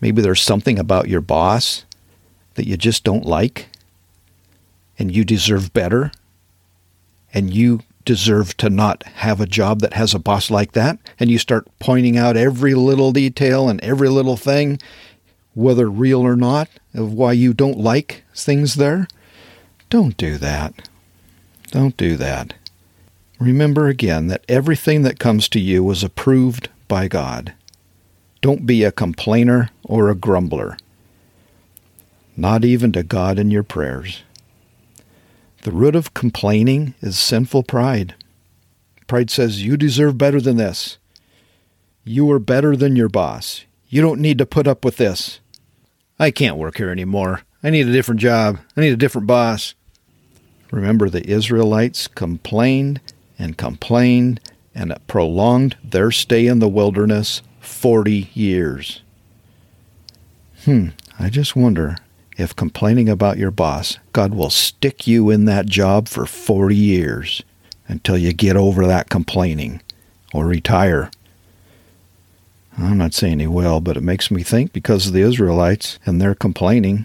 Maybe 0.00 0.22
there's 0.22 0.40
something 0.40 0.78
about 0.78 1.08
your 1.08 1.20
boss 1.20 1.84
that 2.54 2.66
you 2.66 2.76
just 2.76 3.04
don't 3.04 3.24
like 3.24 3.68
and 4.98 5.14
you 5.14 5.24
deserve 5.24 5.72
better 5.72 6.12
and 7.32 7.52
you 7.52 7.80
deserve 8.04 8.56
to 8.58 8.70
not 8.70 9.02
have 9.04 9.40
a 9.40 9.46
job 9.46 9.80
that 9.80 9.94
has 9.94 10.14
a 10.14 10.18
boss 10.18 10.50
like 10.50 10.72
that, 10.72 10.98
and 11.18 11.30
you 11.30 11.38
start 11.38 11.68
pointing 11.78 12.16
out 12.16 12.36
every 12.36 12.74
little 12.74 13.12
detail 13.12 13.68
and 13.68 13.80
every 13.82 14.08
little 14.08 14.36
thing, 14.36 14.80
whether 15.54 15.88
real 15.88 16.20
or 16.20 16.36
not, 16.36 16.68
of 16.94 17.12
why 17.12 17.32
you 17.32 17.52
don't 17.52 17.78
like 17.78 18.24
things 18.34 18.74
there. 18.76 19.06
Don't 19.90 20.16
do 20.16 20.38
that. 20.38 20.88
Don't 21.70 21.96
do 21.96 22.16
that. 22.16 22.54
Remember 23.38 23.88
again 23.88 24.28
that 24.28 24.44
everything 24.48 25.02
that 25.02 25.18
comes 25.18 25.48
to 25.48 25.60
you 25.60 25.82
was 25.82 26.04
approved 26.04 26.68
by 26.88 27.08
God. 27.08 27.54
Don't 28.40 28.66
be 28.66 28.84
a 28.84 28.92
complainer 28.92 29.70
or 29.84 30.08
a 30.08 30.14
grumbler, 30.14 30.76
not 32.36 32.64
even 32.64 32.92
to 32.92 33.02
God 33.02 33.38
in 33.38 33.50
your 33.50 33.62
prayers. 33.62 34.22
The 35.62 35.70
root 35.70 35.94
of 35.94 36.12
complaining 36.12 36.94
is 37.00 37.16
sinful 37.16 37.62
pride. 37.62 38.16
Pride 39.06 39.30
says, 39.30 39.62
You 39.62 39.76
deserve 39.76 40.18
better 40.18 40.40
than 40.40 40.56
this. 40.56 40.98
You 42.02 42.28
are 42.32 42.40
better 42.40 42.74
than 42.74 42.96
your 42.96 43.08
boss. 43.08 43.64
You 43.88 44.02
don't 44.02 44.20
need 44.20 44.38
to 44.38 44.46
put 44.46 44.66
up 44.66 44.84
with 44.84 44.96
this. 44.96 45.38
I 46.18 46.32
can't 46.32 46.56
work 46.56 46.78
here 46.78 46.90
anymore. 46.90 47.42
I 47.62 47.70
need 47.70 47.86
a 47.86 47.92
different 47.92 48.20
job. 48.20 48.58
I 48.76 48.80
need 48.80 48.92
a 48.92 48.96
different 48.96 49.28
boss. 49.28 49.74
Remember, 50.72 51.08
the 51.08 51.28
Israelites 51.30 52.08
complained 52.08 53.00
and 53.38 53.56
complained, 53.56 54.40
and 54.74 54.90
it 54.90 55.06
prolonged 55.06 55.76
their 55.84 56.10
stay 56.10 56.48
in 56.48 56.58
the 56.58 56.68
wilderness 56.68 57.40
40 57.60 58.30
years. 58.34 59.02
Hmm, 60.64 60.88
I 61.20 61.30
just 61.30 61.54
wonder 61.54 61.98
if 62.36 62.56
complaining 62.56 63.08
about 63.08 63.38
your 63.38 63.50
boss, 63.50 63.98
God 64.12 64.34
will 64.34 64.50
stick 64.50 65.06
you 65.06 65.30
in 65.30 65.44
that 65.44 65.66
job 65.66 66.08
for 66.08 66.26
40 66.26 66.74
years 66.74 67.42
until 67.88 68.16
you 68.16 68.32
get 68.32 68.56
over 68.56 68.86
that 68.86 69.10
complaining 69.10 69.82
or 70.32 70.46
retire. 70.46 71.10
I'm 72.78 72.96
not 72.96 73.12
saying 73.12 73.40
he 73.40 73.46
will, 73.46 73.80
but 73.80 73.96
it 73.96 74.02
makes 74.02 74.30
me 74.30 74.42
think 74.42 74.72
because 74.72 75.06
of 75.06 75.12
the 75.12 75.20
Israelites 75.20 75.98
and 76.06 76.20
their 76.20 76.34
complaining, 76.34 77.04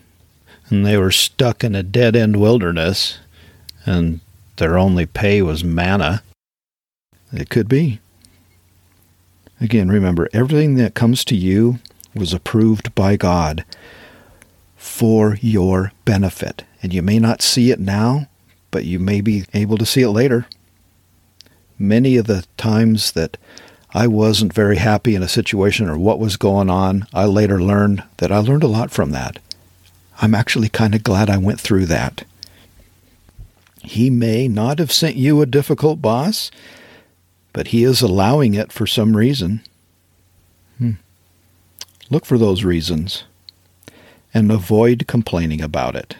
and 0.69 0.85
they 0.85 0.97
were 0.97 1.11
stuck 1.11 1.63
in 1.63 1.75
a 1.75 1.83
dead 1.83 2.15
end 2.15 2.37
wilderness, 2.37 3.19
and 3.85 4.21
their 4.55 4.77
only 4.77 5.05
pay 5.05 5.41
was 5.41 5.63
manna. 5.63 6.23
It 7.33 7.49
could 7.49 7.67
be. 7.67 7.99
Again, 9.59 9.89
remember, 9.89 10.29
everything 10.31 10.75
that 10.75 10.93
comes 10.93 11.25
to 11.25 11.35
you 11.35 11.79
was 12.15 12.33
approved 12.33 12.95
by 12.95 13.17
God 13.17 13.65
for 14.77 15.37
your 15.41 15.91
benefit. 16.05 16.63
And 16.81 16.93
you 16.93 17.01
may 17.01 17.19
not 17.19 17.41
see 17.41 17.71
it 17.71 17.79
now, 17.79 18.29
but 18.71 18.85
you 18.85 18.99
may 18.99 19.19
be 19.19 19.45
able 19.53 19.77
to 19.77 19.85
see 19.85 20.03
it 20.03 20.09
later. 20.09 20.45
Many 21.79 22.15
of 22.15 22.27
the 22.27 22.45
times 22.55 23.11
that 23.13 23.37
I 23.93 24.07
wasn't 24.07 24.53
very 24.53 24.77
happy 24.77 25.15
in 25.15 25.23
a 25.23 25.27
situation 25.27 25.89
or 25.89 25.97
what 25.97 26.19
was 26.19 26.37
going 26.37 26.69
on, 26.69 27.07
I 27.13 27.25
later 27.25 27.61
learned 27.61 28.03
that 28.17 28.31
I 28.31 28.37
learned 28.37 28.63
a 28.63 28.67
lot 28.67 28.91
from 28.91 29.11
that. 29.11 29.39
I'm 30.21 30.35
actually 30.35 30.69
kind 30.69 30.95
of 30.95 31.03
glad 31.03 31.29
I 31.29 31.37
went 31.37 31.59
through 31.59 31.87
that. 31.87 32.23
He 33.81 34.09
may 34.09 34.47
not 34.47 34.79
have 34.79 34.91
sent 34.91 35.15
you 35.15 35.41
a 35.41 35.45
difficult 35.45 36.01
boss, 36.01 36.51
but 37.53 37.67
he 37.67 37.83
is 37.83 38.01
allowing 38.01 38.53
it 38.53 38.71
for 38.71 38.85
some 38.85 39.15
reason. 39.15 39.61
Hmm. 40.77 40.91
Look 42.09 42.25
for 42.25 42.37
those 42.37 42.63
reasons 42.63 43.23
and 44.33 44.51
avoid 44.51 45.07
complaining 45.07 45.61
about 45.61 45.95
it. 45.95 46.15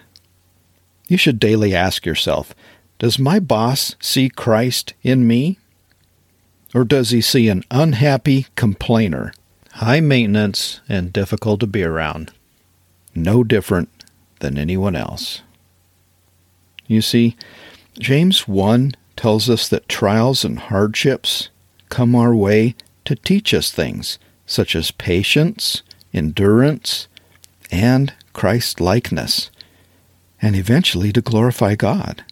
You 1.07 1.17
should 1.17 1.39
daily 1.39 1.75
ask 1.75 2.05
yourself 2.05 2.53
Does 2.99 3.19
my 3.19 3.39
boss 3.39 3.95
see 3.99 4.29
Christ 4.29 4.93
in 5.03 5.27
me? 5.27 5.57
Or 6.73 6.83
does 6.83 7.11
he 7.11 7.21
see 7.21 7.47
an 7.47 7.63
unhappy 7.71 8.47
complainer, 8.55 9.31
high 9.73 10.01
maintenance, 10.01 10.81
and 10.89 11.13
difficult 11.13 11.61
to 11.61 11.67
be 11.67 11.83
around? 11.83 12.31
No 13.15 13.43
different 13.43 13.89
than 14.39 14.57
anyone 14.57 14.95
else. 14.95 15.41
You 16.87 17.01
see, 17.01 17.35
James 17.99 18.47
1 18.47 18.93
tells 19.15 19.49
us 19.49 19.67
that 19.69 19.89
trials 19.89 20.45
and 20.45 20.59
hardships 20.59 21.49
come 21.89 22.15
our 22.15 22.35
way 22.35 22.75
to 23.05 23.15
teach 23.15 23.53
us 23.53 23.71
things 23.71 24.19
such 24.45 24.75
as 24.75 24.91
patience, 24.91 25.81
endurance, 26.13 27.07
and 27.71 28.13
Christ 28.33 28.79
likeness, 28.79 29.49
and 30.41 30.55
eventually 30.55 31.11
to 31.13 31.21
glorify 31.21 31.75
God. 31.75 32.23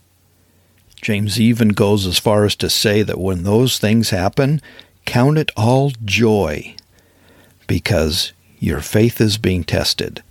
James 1.02 1.40
even 1.40 1.70
goes 1.70 2.06
as 2.08 2.18
far 2.18 2.46
as 2.46 2.56
to 2.56 2.70
say 2.70 3.04
that 3.04 3.20
when 3.20 3.44
those 3.44 3.78
things 3.78 4.10
happen, 4.10 4.62
count 5.06 5.38
it 5.38 5.52
all 5.56 5.92
joy 6.04 6.76
because 7.68 8.34
your 8.60 8.82
faith 8.82 9.22
is 9.22 9.38
being 9.38 9.64
tested. 9.64 10.24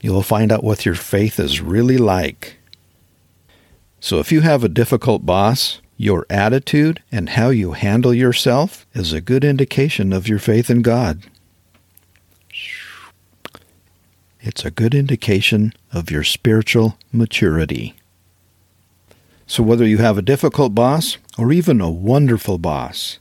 You 0.00 0.12
will 0.12 0.22
find 0.22 0.52
out 0.52 0.62
what 0.62 0.86
your 0.86 0.94
faith 0.94 1.40
is 1.40 1.60
really 1.60 1.98
like. 1.98 2.58
So 4.00 4.20
if 4.20 4.30
you 4.30 4.42
have 4.42 4.62
a 4.62 4.68
difficult 4.68 5.26
boss, 5.26 5.80
your 5.96 6.24
attitude 6.30 7.02
and 7.10 7.30
how 7.30 7.50
you 7.50 7.72
handle 7.72 8.14
yourself 8.14 8.86
is 8.94 9.12
a 9.12 9.20
good 9.20 9.42
indication 9.42 10.12
of 10.12 10.28
your 10.28 10.38
faith 10.38 10.70
in 10.70 10.82
God. 10.82 11.24
It's 14.48 14.64
a 14.64 14.70
good 14.70 14.94
indication 14.94 15.74
of 15.92 16.10
your 16.10 16.24
spiritual 16.24 16.96
maturity. 17.12 17.94
So, 19.46 19.62
whether 19.62 19.86
you 19.86 19.98
have 19.98 20.16
a 20.16 20.22
difficult 20.22 20.74
boss 20.74 21.18
or 21.36 21.52
even 21.52 21.82
a 21.82 21.90
wonderful 21.90 22.56
boss, 22.56 23.18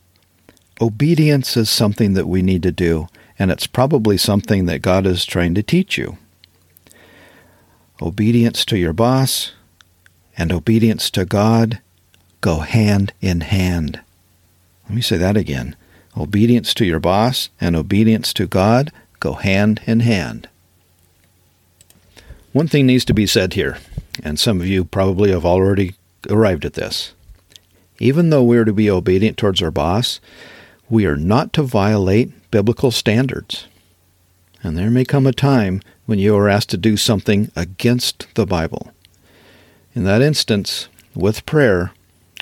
obedience 0.80 1.58
is 1.58 1.70
something 1.70 2.13
that 2.13 2.30
we 2.30 2.42
need 2.42 2.63
to 2.63 2.72
do, 2.72 3.10
and 3.38 3.52
it's 3.52 3.68
probably 3.68 4.18
something 4.18 4.68
that 4.68 4.82
God 4.82 5.06
is 5.06 5.26
trying 5.26 5.54
to 5.56 5.62
teach 5.62 5.98
you. 5.98 6.18
Obedience 8.02 8.63
to 8.63 8.78
your 8.78 8.94
boss 8.94 9.52
and 10.38 10.54
obedience 10.54 11.10
to 11.10 11.26
God 11.26 11.82
go 12.40 12.60
hand 12.60 13.12
in 13.20 13.42
hand. 13.42 14.00
Let 14.86 14.96
me 14.96 15.02
say 15.02 15.18
that 15.18 15.36
again. 15.36 15.76
Obedience 16.16 16.74
to 16.76 16.86
your 16.86 17.02
boss 17.02 17.50
and 17.60 17.76
obedience 17.76 18.32
to 18.32 18.48
God 18.48 18.94
go 19.20 19.34
hand 19.34 19.82
in 19.86 20.00
hand. 20.00 20.48
One 22.58 22.67
thing 22.67 22.88
needs 22.88 23.06
to 23.06 23.13
be 23.13 23.28
said 23.28 23.54
here, 23.54 23.78
and 24.24 24.39
some 24.39 24.60
of 24.60 24.65
you 24.65 24.84
probably 24.84 25.30
have 25.30 25.46
already 25.46 25.93
arrived 26.28 26.65
at 26.65 26.74
this. 26.74 27.13
Even 28.00 28.32
though 28.32 28.41
we 28.41 28.58
are 28.58 28.65
to 28.65 28.74
be 28.74 28.89
obedient 28.89 29.38
towards 29.38 29.62
our 29.62 29.70
boss, 29.70 30.20
we 30.89 31.06
are 31.06 31.15
not 31.15 31.54
to 31.54 31.62
violate 31.62 32.50
biblical 32.50 32.89
standards. 32.89 33.67
And 34.63 34.76
there 34.76 34.89
may 34.89 35.06
come 35.06 35.28
a 35.28 35.34
time 35.34 35.84
when 36.08 36.17
you 36.17 36.36
are 36.36 36.50
asked 36.50 36.72
to 36.72 36.78
do 36.78 36.98
something 36.98 37.52
against 37.56 38.26
the 38.34 38.48
Bible. 38.48 38.91
In 39.93 40.04
that 40.06 40.24
instance, 40.24 40.88
with 41.13 41.46
prayer, 41.46 41.91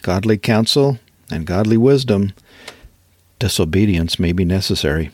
godly 0.02 0.38
counsel, 0.38 0.98
and 1.30 1.46
godly 1.46 1.76
wisdom, 1.76 2.32
disobedience 3.38 4.18
may 4.18 4.32
be 4.32 4.46
necessary. 4.46 5.12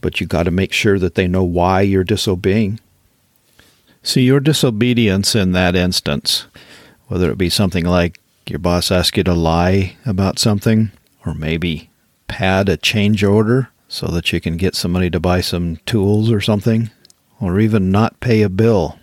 But 0.00 0.20
you 0.20 0.28
got 0.28 0.44
to 0.44 0.52
make 0.52 0.72
sure 0.72 1.00
that 1.00 1.16
they 1.16 1.26
know 1.26 1.42
why 1.42 1.80
you're 1.80 2.04
disobeying. 2.04 2.78
See, 4.04 4.22
your 4.22 4.38
disobedience 4.38 5.34
in 5.34 5.52
that 5.52 5.74
instance 5.74 6.46
whether 7.08 7.30
it 7.30 7.38
be 7.38 7.50
something 7.50 7.84
like 7.84 8.20
your 8.46 8.58
boss 8.58 8.90
asks 8.90 9.16
you 9.16 9.24
to 9.24 9.34
lie 9.34 9.96
about 10.06 10.38
something, 10.38 10.90
or 11.24 11.34
maybe 11.34 11.90
pad 12.28 12.68
a 12.68 12.76
change 12.76 13.22
order 13.22 13.68
so 13.88 14.06
that 14.08 14.32
you 14.32 14.40
can 14.40 14.56
get 14.56 14.74
somebody 14.74 15.10
to 15.10 15.20
buy 15.20 15.40
some 15.40 15.76
tools 15.86 16.30
or 16.30 16.40
something, 16.40 16.90
or 17.40 17.60
even 17.60 17.90
not 17.90 18.18
pay 18.20 18.42
a 18.42 18.48
bill, 18.48 18.98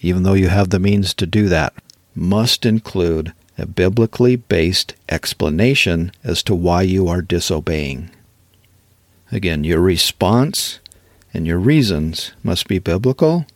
even 0.00 0.22
though 0.22 0.34
you 0.34 0.48
have 0.48 0.70
the 0.70 0.78
means 0.78 1.12
to 1.14 1.26
do 1.26 1.48
that, 1.48 1.74
must 2.14 2.64
include 2.64 3.32
a 3.56 3.66
biblically 3.66 4.36
based 4.36 4.94
explanation 5.08 6.12
as 6.22 6.42
to 6.42 6.54
why 6.54 6.82
you 6.82 7.08
are 7.08 7.22
disobeying. 7.22 8.10
Again, 9.30 9.64
your 9.64 9.80
response 9.80 10.78
and 11.34 11.46
your 11.46 11.58
reasons 11.58 12.32
must 12.42 12.68
be 12.68 12.78
biblical, 12.78 13.46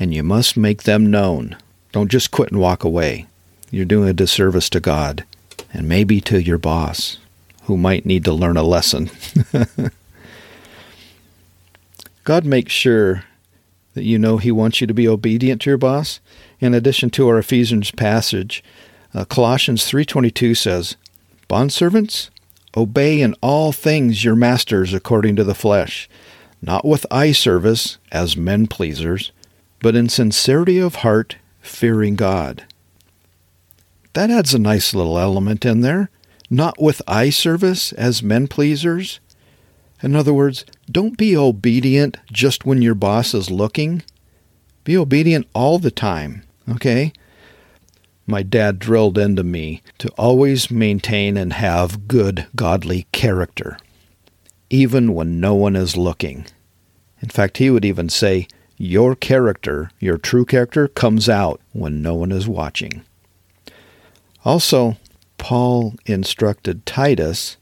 and 0.00 0.14
you 0.14 0.22
must 0.22 0.56
make 0.56 0.84
them 0.84 1.10
known. 1.10 1.56
Don't 1.92 2.10
just 2.10 2.30
quit 2.30 2.50
and 2.50 2.60
walk 2.60 2.82
away. 2.82 3.26
You're 3.70 3.84
doing 3.84 4.08
a 4.08 4.14
disservice 4.14 4.70
to 4.70 4.80
God 4.80 5.24
and 5.72 5.86
maybe 5.86 6.20
to 6.22 6.42
your 6.42 6.58
boss 6.58 7.18
who 7.64 7.76
might 7.76 8.06
need 8.06 8.24
to 8.24 8.32
learn 8.32 8.56
a 8.56 8.62
lesson. 8.62 9.10
God 12.24 12.44
makes 12.44 12.72
sure 12.72 13.24
that 13.94 14.04
you 14.04 14.18
know 14.18 14.38
He 14.38 14.50
wants 14.50 14.80
you 14.80 14.86
to 14.86 14.94
be 14.94 15.06
obedient 15.06 15.62
to 15.62 15.70
your 15.70 15.78
boss. 15.78 16.20
In 16.60 16.74
addition 16.74 17.10
to 17.10 17.28
our 17.28 17.38
Ephesians 17.38 17.90
passage, 17.90 18.64
uh, 19.14 19.24
Colossians 19.24 19.84
3:22 19.84 20.54
says, 20.54 20.96
"Bondservants, 21.48 22.30
obey 22.76 23.20
in 23.20 23.34
all 23.40 23.72
things 23.72 24.24
your 24.24 24.36
masters 24.36 24.94
according 24.94 25.36
to 25.36 25.44
the 25.44 25.54
flesh, 25.54 26.08
not 26.62 26.84
with 26.84 27.06
eye 27.10 27.32
service 27.32 27.98
as 28.12 28.36
men 28.36 28.66
pleasers, 28.66 29.32
but 29.80 29.96
in 29.96 30.08
sincerity 30.08 30.78
of 30.78 30.96
heart 30.96 31.36
fearing 31.60 32.16
God. 32.16 32.64
That 34.12 34.30
adds 34.30 34.54
a 34.54 34.58
nice 34.58 34.94
little 34.94 35.18
element 35.18 35.64
in 35.64 35.80
there. 35.80 36.10
Not 36.48 36.80
with 36.80 37.00
eye 37.06 37.30
service 37.30 37.92
as 37.92 38.24
men 38.24 38.48
pleasers. 38.48 39.20
In 40.02 40.16
other 40.16 40.34
words, 40.34 40.64
don't 40.90 41.16
be 41.16 41.36
obedient 41.36 42.16
just 42.32 42.66
when 42.66 42.82
your 42.82 42.96
boss 42.96 43.34
is 43.34 43.50
looking. 43.50 44.02
Be 44.82 44.96
obedient 44.96 45.46
all 45.54 45.78
the 45.78 45.92
time, 45.92 46.42
okay? 46.68 47.12
My 48.26 48.42
dad 48.42 48.78
drilled 48.78 49.18
into 49.18 49.44
me 49.44 49.82
to 49.98 50.08
always 50.10 50.70
maintain 50.70 51.36
and 51.36 51.52
have 51.52 52.08
good, 52.08 52.46
godly 52.56 53.06
character, 53.12 53.76
even 54.70 55.14
when 55.14 55.38
no 55.38 55.54
one 55.54 55.76
is 55.76 55.96
looking. 55.96 56.46
In 57.20 57.28
fact, 57.28 57.58
he 57.58 57.70
would 57.70 57.84
even 57.84 58.08
say, 58.08 58.48
Your 58.82 59.14
character, 59.14 59.90
your 60.00 60.16
true 60.16 60.46
character, 60.46 60.88
comes 60.88 61.28
out 61.28 61.60
when 61.74 62.00
no 62.00 62.14
one 62.14 62.32
is 62.32 62.48
watching. 62.48 63.04
Also, 64.42 64.96
Paul 65.36 65.96
instructed 66.06 66.86
Titus 66.86 67.58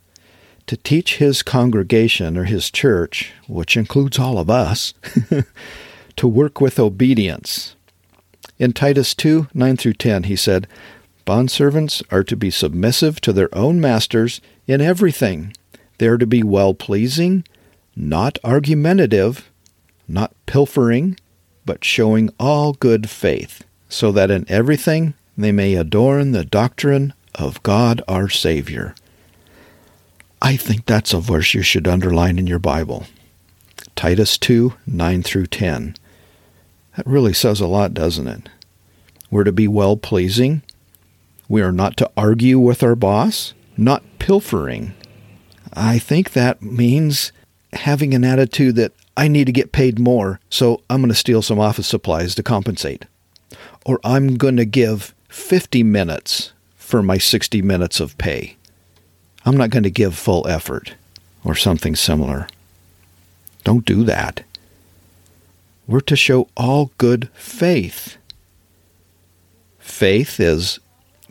to 0.68 0.76
teach 0.76 1.16
his 1.16 1.42
congregation 1.42 2.36
or 2.36 2.44
his 2.44 2.70
church, 2.70 3.32
which 3.48 3.76
includes 3.76 4.16
all 4.16 4.38
of 4.38 4.48
us, 4.48 4.94
to 6.16 6.28
work 6.28 6.60
with 6.60 6.78
obedience. 6.78 7.74
In 8.60 8.72
Titus 8.72 9.12
2 9.16 9.48
9 9.52 9.76
through 9.76 9.94
10, 9.94 10.22
he 10.22 10.36
said, 10.36 10.68
Bondservants 11.26 12.00
are 12.12 12.22
to 12.22 12.36
be 12.36 12.52
submissive 12.52 13.20
to 13.22 13.32
their 13.32 13.52
own 13.52 13.80
masters 13.80 14.40
in 14.68 14.80
everything. 14.80 15.52
They 15.98 16.06
are 16.06 16.18
to 16.18 16.28
be 16.28 16.44
well 16.44 16.74
pleasing, 16.74 17.42
not 17.96 18.38
argumentative, 18.44 19.50
not 20.08 20.34
pilfering, 20.46 21.16
but 21.64 21.84
showing 21.84 22.30
all 22.40 22.72
good 22.72 23.10
faith, 23.10 23.64
so 23.88 24.10
that 24.12 24.30
in 24.30 24.46
everything 24.48 25.14
they 25.36 25.52
may 25.52 25.74
adorn 25.74 26.32
the 26.32 26.44
doctrine 26.44 27.12
of 27.34 27.62
God 27.62 28.02
our 28.08 28.28
Savior. 28.28 28.94
I 30.40 30.56
think 30.56 30.86
that's 30.86 31.12
a 31.12 31.20
verse 31.20 31.54
you 31.54 31.62
should 31.62 31.86
underline 31.86 32.38
in 32.38 32.46
your 32.46 32.58
Bible. 32.58 33.06
Titus 33.94 34.38
2 34.38 34.74
9 34.86 35.22
through 35.22 35.46
10. 35.46 35.96
That 36.96 37.06
really 37.06 37.32
says 37.32 37.60
a 37.60 37.66
lot, 37.66 37.94
doesn't 37.94 38.26
it? 38.28 38.48
We're 39.30 39.44
to 39.44 39.52
be 39.52 39.68
well 39.68 39.96
pleasing. 39.96 40.62
We 41.48 41.62
are 41.62 41.72
not 41.72 41.96
to 41.98 42.10
argue 42.16 42.58
with 42.58 42.82
our 42.82 42.94
boss, 42.94 43.54
not 43.76 44.02
pilfering. 44.18 44.94
I 45.72 45.98
think 45.98 46.32
that 46.32 46.62
means 46.62 47.32
having 47.72 48.14
an 48.14 48.24
attitude 48.24 48.76
that 48.76 48.92
I 49.18 49.26
need 49.26 49.46
to 49.46 49.52
get 49.52 49.72
paid 49.72 49.98
more, 49.98 50.38
so 50.48 50.80
I'm 50.88 51.00
going 51.00 51.08
to 51.08 51.14
steal 51.14 51.42
some 51.42 51.58
office 51.58 51.88
supplies 51.88 52.36
to 52.36 52.42
compensate. 52.44 53.04
Or 53.84 53.98
I'm 54.04 54.36
going 54.36 54.56
to 54.58 54.64
give 54.64 55.12
50 55.28 55.82
minutes 55.82 56.52
for 56.76 57.02
my 57.02 57.18
60 57.18 57.60
minutes 57.60 57.98
of 57.98 58.16
pay. 58.16 58.56
I'm 59.44 59.56
not 59.56 59.70
going 59.70 59.82
to 59.82 59.90
give 59.90 60.16
full 60.16 60.46
effort 60.46 60.94
or 61.42 61.56
something 61.56 61.96
similar. 61.96 62.46
Don't 63.64 63.84
do 63.84 64.04
that. 64.04 64.44
We're 65.88 66.00
to 66.02 66.14
show 66.14 66.46
all 66.56 66.92
good 66.96 67.28
faith. 67.34 68.18
Faith 69.80 70.38
is 70.38 70.78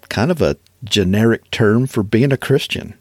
kind 0.09 0.29
of 0.29 0.41
a 0.41 0.57
generic 0.83 1.49
term 1.51 1.87
for 1.87 2.03
being 2.03 2.33
a 2.33 2.37
Christian. 2.37 2.95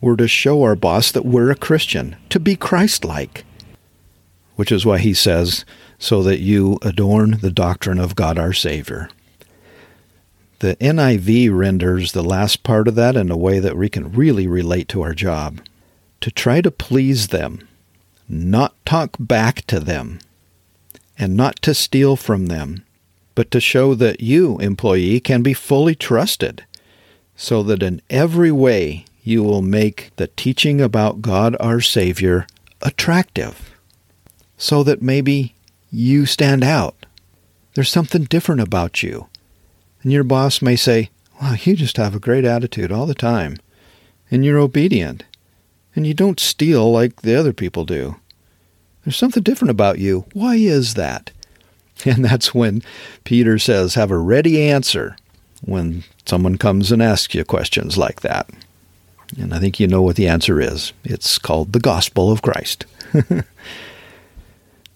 We're 0.00 0.16
to 0.16 0.26
show 0.26 0.64
our 0.64 0.74
boss 0.74 1.12
that 1.12 1.24
we're 1.24 1.52
a 1.52 1.56
Christian, 1.56 2.16
to 2.30 2.40
be 2.40 2.56
Christ 2.56 3.04
like, 3.04 3.45
which 4.56 4.72
is 4.72 4.84
why 4.84 4.98
he 4.98 5.14
says, 5.14 5.64
so 5.98 6.22
that 6.22 6.40
you 6.40 6.78
adorn 6.82 7.38
the 7.40 7.50
doctrine 7.50 7.98
of 7.98 8.16
God 8.16 8.38
our 8.38 8.52
Savior. 8.52 9.08
The 10.58 10.76
NIV 10.76 11.56
renders 11.56 12.12
the 12.12 12.24
last 12.24 12.62
part 12.62 12.88
of 12.88 12.94
that 12.94 13.14
in 13.14 13.30
a 13.30 13.36
way 13.36 13.58
that 13.60 13.76
we 13.76 13.88
can 13.88 14.12
really 14.12 14.46
relate 14.46 14.88
to 14.88 15.02
our 15.02 15.14
job. 15.14 15.60
To 16.22 16.30
try 16.30 16.62
to 16.62 16.70
please 16.70 17.28
them, 17.28 17.68
not 18.28 18.74
talk 18.86 19.16
back 19.20 19.66
to 19.66 19.78
them, 19.78 20.18
and 21.18 21.36
not 21.36 21.60
to 21.62 21.74
steal 21.74 22.16
from 22.16 22.46
them, 22.46 22.84
but 23.34 23.50
to 23.50 23.60
show 23.60 23.94
that 23.94 24.20
you, 24.20 24.58
employee, 24.58 25.20
can 25.20 25.42
be 25.42 25.52
fully 25.52 25.94
trusted, 25.94 26.64
so 27.36 27.62
that 27.62 27.82
in 27.82 28.00
every 28.08 28.50
way 28.50 29.04
you 29.22 29.42
will 29.42 29.60
make 29.60 30.10
the 30.16 30.28
teaching 30.28 30.80
about 30.80 31.20
God 31.20 31.54
our 31.60 31.82
Savior 31.82 32.46
attractive, 32.80 33.75
so 34.56 34.82
that 34.82 35.02
maybe 35.02 35.54
you 35.90 36.26
stand 36.26 36.64
out. 36.64 37.06
There's 37.74 37.90
something 37.90 38.24
different 38.24 38.60
about 38.60 39.02
you. 39.02 39.28
And 40.02 40.12
your 40.12 40.24
boss 40.24 40.62
may 40.62 40.76
say, 40.76 41.10
Wow, 41.40 41.54
you 41.60 41.76
just 41.76 41.98
have 41.98 42.14
a 42.14 42.20
great 42.20 42.44
attitude 42.44 42.90
all 42.90 43.06
the 43.06 43.14
time. 43.14 43.58
And 44.30 44.44
you're 44.44 44.58
obedient. 44.58 45.24
And 45.94 46.06
you 46.06 46.14
don't 46.14 46.40
steal 46.40 46.90
like 46.90 47.22
the 47.22 47.34
other 47.34 47.52
people 47.52 47.84
do. 47.84 48.16
There's 49.04 49.16
something 49.16 49.42
different 49.42 49.70
about 49.70 49.98
you. 49.98 50.26
Why 50.32 50.56
is 50.56 50.94
that? 50.94 51.30
And 52.04 52.22
that's 52.22 52.54
when 52.54 52.82
Peter 53.24 53.58
says, 53.58 53.94
Have 53.94 54.10
a 54.10 54.18
ready 54.18 54.68
answer 54.70 55.16
when 55.62 56.04
someone 56.26 56.58
comes 56.58 56.92
and 56.92 57.02
asks 57.02 57.34
you 57.34 57.42
questions 57.44 57.96
like 57.96 58.20
that. 58.20 58.50
And 59.38 59.54
I 59.54 59.58
think 59.58 59.80
you 59.80 59.86
know 59.86 60.02
what 60.02 60.16
the 60.16 60.28
answer 60.28 60.60
is. 60.60 60.92
It's 61.04 61.38
called 61.38 61.72
the 61.72 61.80
gospel 61.80 62.30
of 62.30 62.42
Christ. 62.42 62.84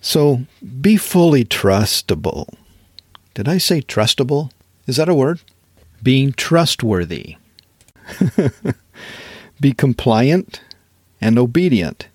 so 0.00 0.42
be 0.80 0.96
fully 0.96 1.44
trustable. 1.44 2.52
Did 3.34 3.48
I 3.48 3.58
say 3.58 3.80
trustable? 3.80 4.50
Is 4.86 4.96
that 4.96 5.08
a 5.08 5.14
word? 5.14 5.40
Being 6.02 6.32
trustworthy. 6.32 7.36
Be 9.60 9.72
compliant 9.72 10.62
and 11.20 11.38
obedient 11.38 12.08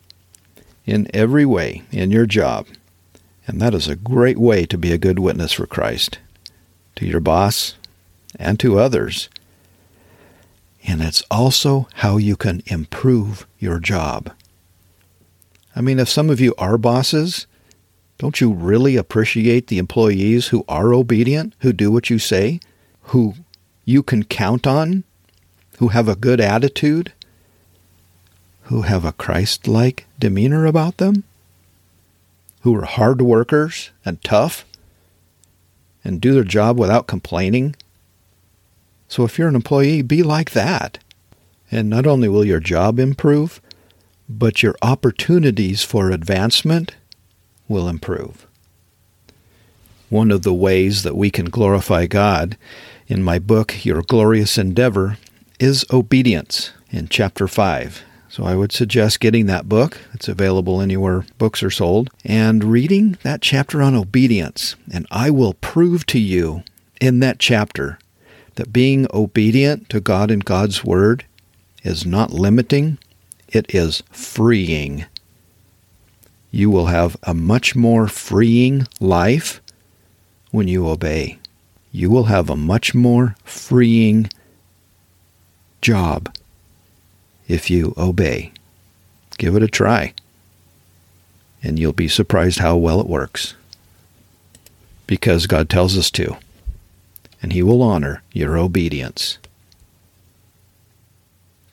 in 0.86 1.08
every 1.13 1.45
way 1.45 1.84
in 1.91 2.12
your 2.12 2.26
job. 2.26 2.67
And 3.48 3.62
that 3.62 3.76
is 3.76 3.88
a 3.88 3.95
great 3.95 4.39
way 4.39 4.65
to 4.65 4.78
be 4.78 4.91
a 4.91 4.98
good 4.98 5.19
witness 5.19 5.54
for 5.54 5.67
Christ 5.67 6.17
to 6.95 7.06
your 7.06 7.19
boss 7.19 7.76
and 8.38 8.60
to 8.60 8.80
others. 8.80 9.30
And 10.88 11.02
it's 11.02 11.24
also 11.30 11.88
how 11.95 12.17
you 12.17 12.36
can 12.36 12.63
improve 12.65 13.45
your 13.60 13.80
job. 13.80 14.32
I 15.76 15.82
mean, 15.82 16.00
if 16.00 16.10
some 16.10 16.30
of 16.30 16.39
you 16.39 16.56
are 16.58 16.78
bosses, 16.78 17.48
don't 18.17 18.39
you 18.39 18.51
really 18.51 18.95
appreciate 18.95 19.67
the 19.67 19.78
employees 19.78 20.47
who 20.47 20.63
are 20.67 20.93
obedient, 20.93 21.54
who 21.60 21.73
do 21.73 21.91
what 21.91 22.10
you 22.10 22.17
say, 22.17 22.60
who 23.04 23.36
you 23.84 24.01
can 24.01 24.23
count 24.23 24.65
on, 24.65 25.04
who 25.80 25.89
have 25.89 26.08
a 26.08 26.15
good 26.15 26.39
attitude, 26.39 27.12
who 28.63 28.84
have 28.84 29.04
a 29.04 29.12
Christ 29.12 29.67
like 29.67 30.08
demeanor 30.17 30.65
about 30.65 30.97
them, 30.97 31.23
who 32.62 32.75
are 32.75 32.86
hard 32.86 33.21
workers 33.21 33.91
and 34.06 34.23
tough 34.23 34.65
and 36.04 36.21
do 36.21 36.34
their 36.34 36.43
job 36.43 36.80
without 36.80 37.08
complaining? 37.08 37.75
So 39.08 39.23
if 39.23 39.38
you're 39.38 39.49
an 39.49 39.56
employee, 39.56 40.01
be 40.01 40.23
like 40.23 40.51
that. 40.51 40.99
And 41.69 41.89
not 41.89 42.08
only 42.08 42.30
will 42.30 42.45
your 42.45 42.60
job 42.60 42.97
improve, 42.97 43.62
but 44.30 44.63
your 44.63 44.75
opportunities 44.82 45.84
for 45.84 46.10
advancement 46.10 46.95
will 47.67 47.88
improve. 47.88 48.47
One 50.10 50.32
of 50.32 50.43
the 50.43 50.54
ways 50.54 51.04
that 51.04 51.17
we 51.17 51.32
can 51.32 51.45
glorify 51.45 52.06
God 52.06 52.58
in 53.08 53.23
my 53.23 53.39
book, 53.39 53.86
Your 53.86 54.01
Glorious 54.01 54.58
Endeavor, 54.58 55.17
is 55.60 55.86
obedience 55.91 56.71
in 56.91 57.08
chapter 57.08 57.47
5. 57.47 58.04
So 58.30 58.43
I 58.43 58.56
would 58.56 58.71
suggest 58.71 59.19
getting 59.19 59.45
that 59.45 59.69
book. 59.69 59.97
It's 60.13 60.28
available 60.28 60.82
anywhere 60.82 61.25
books 61.38 61.63
are 61.63 61.71
sold 61.71 62.10
and 62.25 62.63
reading 62.63 63.17
that 63.23 63.41
chapter 63.41 63.82
on 63.82 63.95
obedience. 63.95 64.75
And 64.91 65.08
I 65.10 65.30
will 65.30 65.54
prove 65.54 66.06
to 66.08 66.19
you 66.19 66.63
in 66.99 67.19
that 67.19 67.39
chapter 67.39 67.97
that 68.56 68.73
being 68.73 69.08
obedient 69.13 69.89
to 69.89 70.01
God 70.01 70.32
and 70.32 70.43
God's 70.43 70.84
Word 70.84 71.25
is 71.84 72.06
not 72.06 72.32
limiting, 72.32 72.97
it 73.47 73.73
is 73.73 74.04
freeing 74.12 75.06
you 76.55 76.69
will 76.69 76.85
have 76.85 77.17
a 77.23 77.33
much 77.33 77.75
more 77.75 78.07
freeing 78.07 78.87
life 79.01 79.59
when 80.51 80.69
you 80.69 80.87
obey. 80.87 81.37
You 81.91 82.09
will 82.09 82.23
have 82.23 82.49
a 82.49 82.55
much 82.55 82.95
more 82.95 83.35
freeing 83.43 84.29
job 85.81 86.33
if 87.49 87.69
you 87.69 87.93
obey. 87.97 88.53
Give 89.37 89.57
it 89.57 89.63
a 89.63 89.67
try, 89.67 90.13
and 91.61 91.77
you'll 91.77 91.91
be 91.91 92.07
surprised 92.07 92.59
how 92.59 92.77
well 92.77 93.01
it 93.01 93.07
works. 93.07 93.55
Because 95.07 95.47
God 95.47 95.69
tells 95.69 95.97
us 95.97 96.09
to, 96.11 96.37
and 97.41 97.51
He 97.51 97.63
will 97.63 97.81
honor 97.81 98.23
your 98.31 98.57
obedience. 98.57 99.39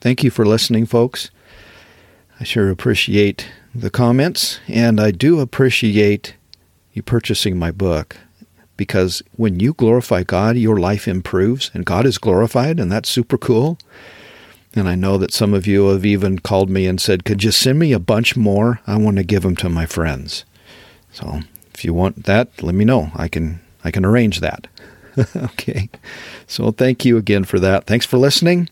Thank 0.00 0.24
you 0.24 0.30
for 0.30 0.44
listening, 0.44 0.86
folks. 0.86 1.30
I 2.40 2.42
sure 2.42 2.68
appreciate 2.68 3.48
the 3.74 3.90
comments, 3.90 4.61
and 4.68 5.00
I 5.00 5.11
do 5.11 5.40
appreciate 5.40 6.35
you 6.92 7.02
purchasing 7.02 7.58
my 7.58 7.70
book 7.70 8.16
because 8.76 9.22
when 9.37 9.61
you 9.61 9.72
glorify 9.74 10.22
God, 10.22 10.56
your 10.56 10.76
life 10.76 11.06
improves 11.08 11.70
and 11.72 11.87
God 11.87 12.04
is 12.06 12.18
glorified, 12.18 12.78
and 12.78 12.90
that's 12.90 13.08
super 13.08 13.38
cool. 13.38 13.78
And 14.74 14.88
I 14.88 14.94
know 14.94 15.18
that 15.18 15.32
some 15.32 15.52
of 15.54 15.66
you 15.66 15.88
have 15.88 16.04
even 16.04 16.38
called 16.38 16.70
me 16.70 16.87
and 16.87 17.00
said, 17.00 17.24
Could 17.24 17.44
you 17.44 17.50
send 17.50 17.78
me 17.78 17.92
a 17.92 17.98
bunch 17.98 18.37
more? 18.37 18.80
I 18.87 18.96
want 18.96 19.18
to 19.18 19.22
give 19.22 19.42
them 19.42 19.56
to 19.56 19.68
my 19.68 19.87
friends. 19.87 20.44
So 21.12 21.40
if 21.74 21.85
you 21.85 21.92
want 21.92 22.24
that, 22.24 22.62
let 22.62 22.74
me 22.74 22.85
know. 22.85 23.11
I 23.14 23.28
can 23.28 23.61
I 23.85 23.90
can 23.90 24.04
arrange 24.04 24.40
that. 24.40 24.66
okay. 25.37 25.90
So 26.46 26.70
thank 26.70 27.04
you 27.04 27.18
again 27.18 27.44
for 27.44 27.61
that. 27.61 27.87
Thanks 27.87 28.06
for 28.06 28.16
listening. 28.16 28.70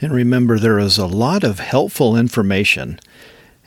And 0.00 0.12
remember, 0.12 0.58
there 0.58 0.78
is 0.78 0.98
a 0.98 1.06
lot 1.06 1.44
of 1.44 1.58
helpful 1.60 2.16
information 2.16 3.00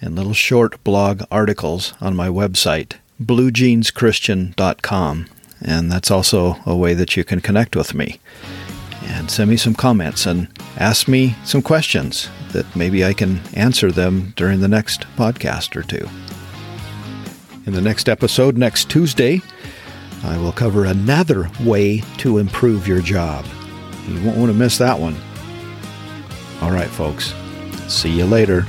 and 0.02 0.16
little 0.16 0.34
short 0.34 0.84
blog 0.84 1.24
articles 1.32 1.94
on 2.02 2.16
my 2.16 2.28
website, 2.28 2.96
bluejeanschristian.com. 3.22 5.28
And 5.64 5.92
that's 5.92 6.10
also 6.10 6.56
a 6.66 6.76
way 6.76 6.96
that 6.96 7.16
you 7.16 7.24
can 7.24 7.40
connect 7.40 7.76
with 7.76 7.94
me 7.94 8.20
and 9.04 9.30
send 9.30 9.48
me 9.50 9.58
some 9.58 9.76
comments 9.76 10.26
and 10.26 10.48
ask 10.78 11.08
me 11.08 11.36
some 11.44 11.62
questions 11.62 12.30
that 12.52 12.76
maybe 12.76 13.06
I 13.06 13.14
can 13.14 13.40
answer 13.54 13.92
them 13.92 14.34
during 14.36 14.60
the 14.60 14.68
next 14.68 15.02
podcast 15.16 15.76
or 15.76 15.84
two. 15.84 16.10
In 17.66 17.74
the 17.74 17.82
next 17.82 18.10
episode, 18.10 18.58
next 18.58 18.90
Tuesday, 18.90 19.42
I 20.24 20.38
will 20.38 20.52
cover 20.52 20.86
another 20.86 21.50
way 21.64 22.00
to 22.18 22.40
improve 22.40 22.88
your 22.88 23.02
job. 23.02 23.46
You 24.08 24.24
won't 24.24 24.38
want 24.38 24.52
to 24.52 24.58
miss 24.58 24.80
that 24.80 25.00
one. 25.00 25.16
All 26.62 26.72
right, 26.72 26.90
folks. 26.90 27.34
See 27.88 28.12
you 28.12 28.26
later. 28.26 28.66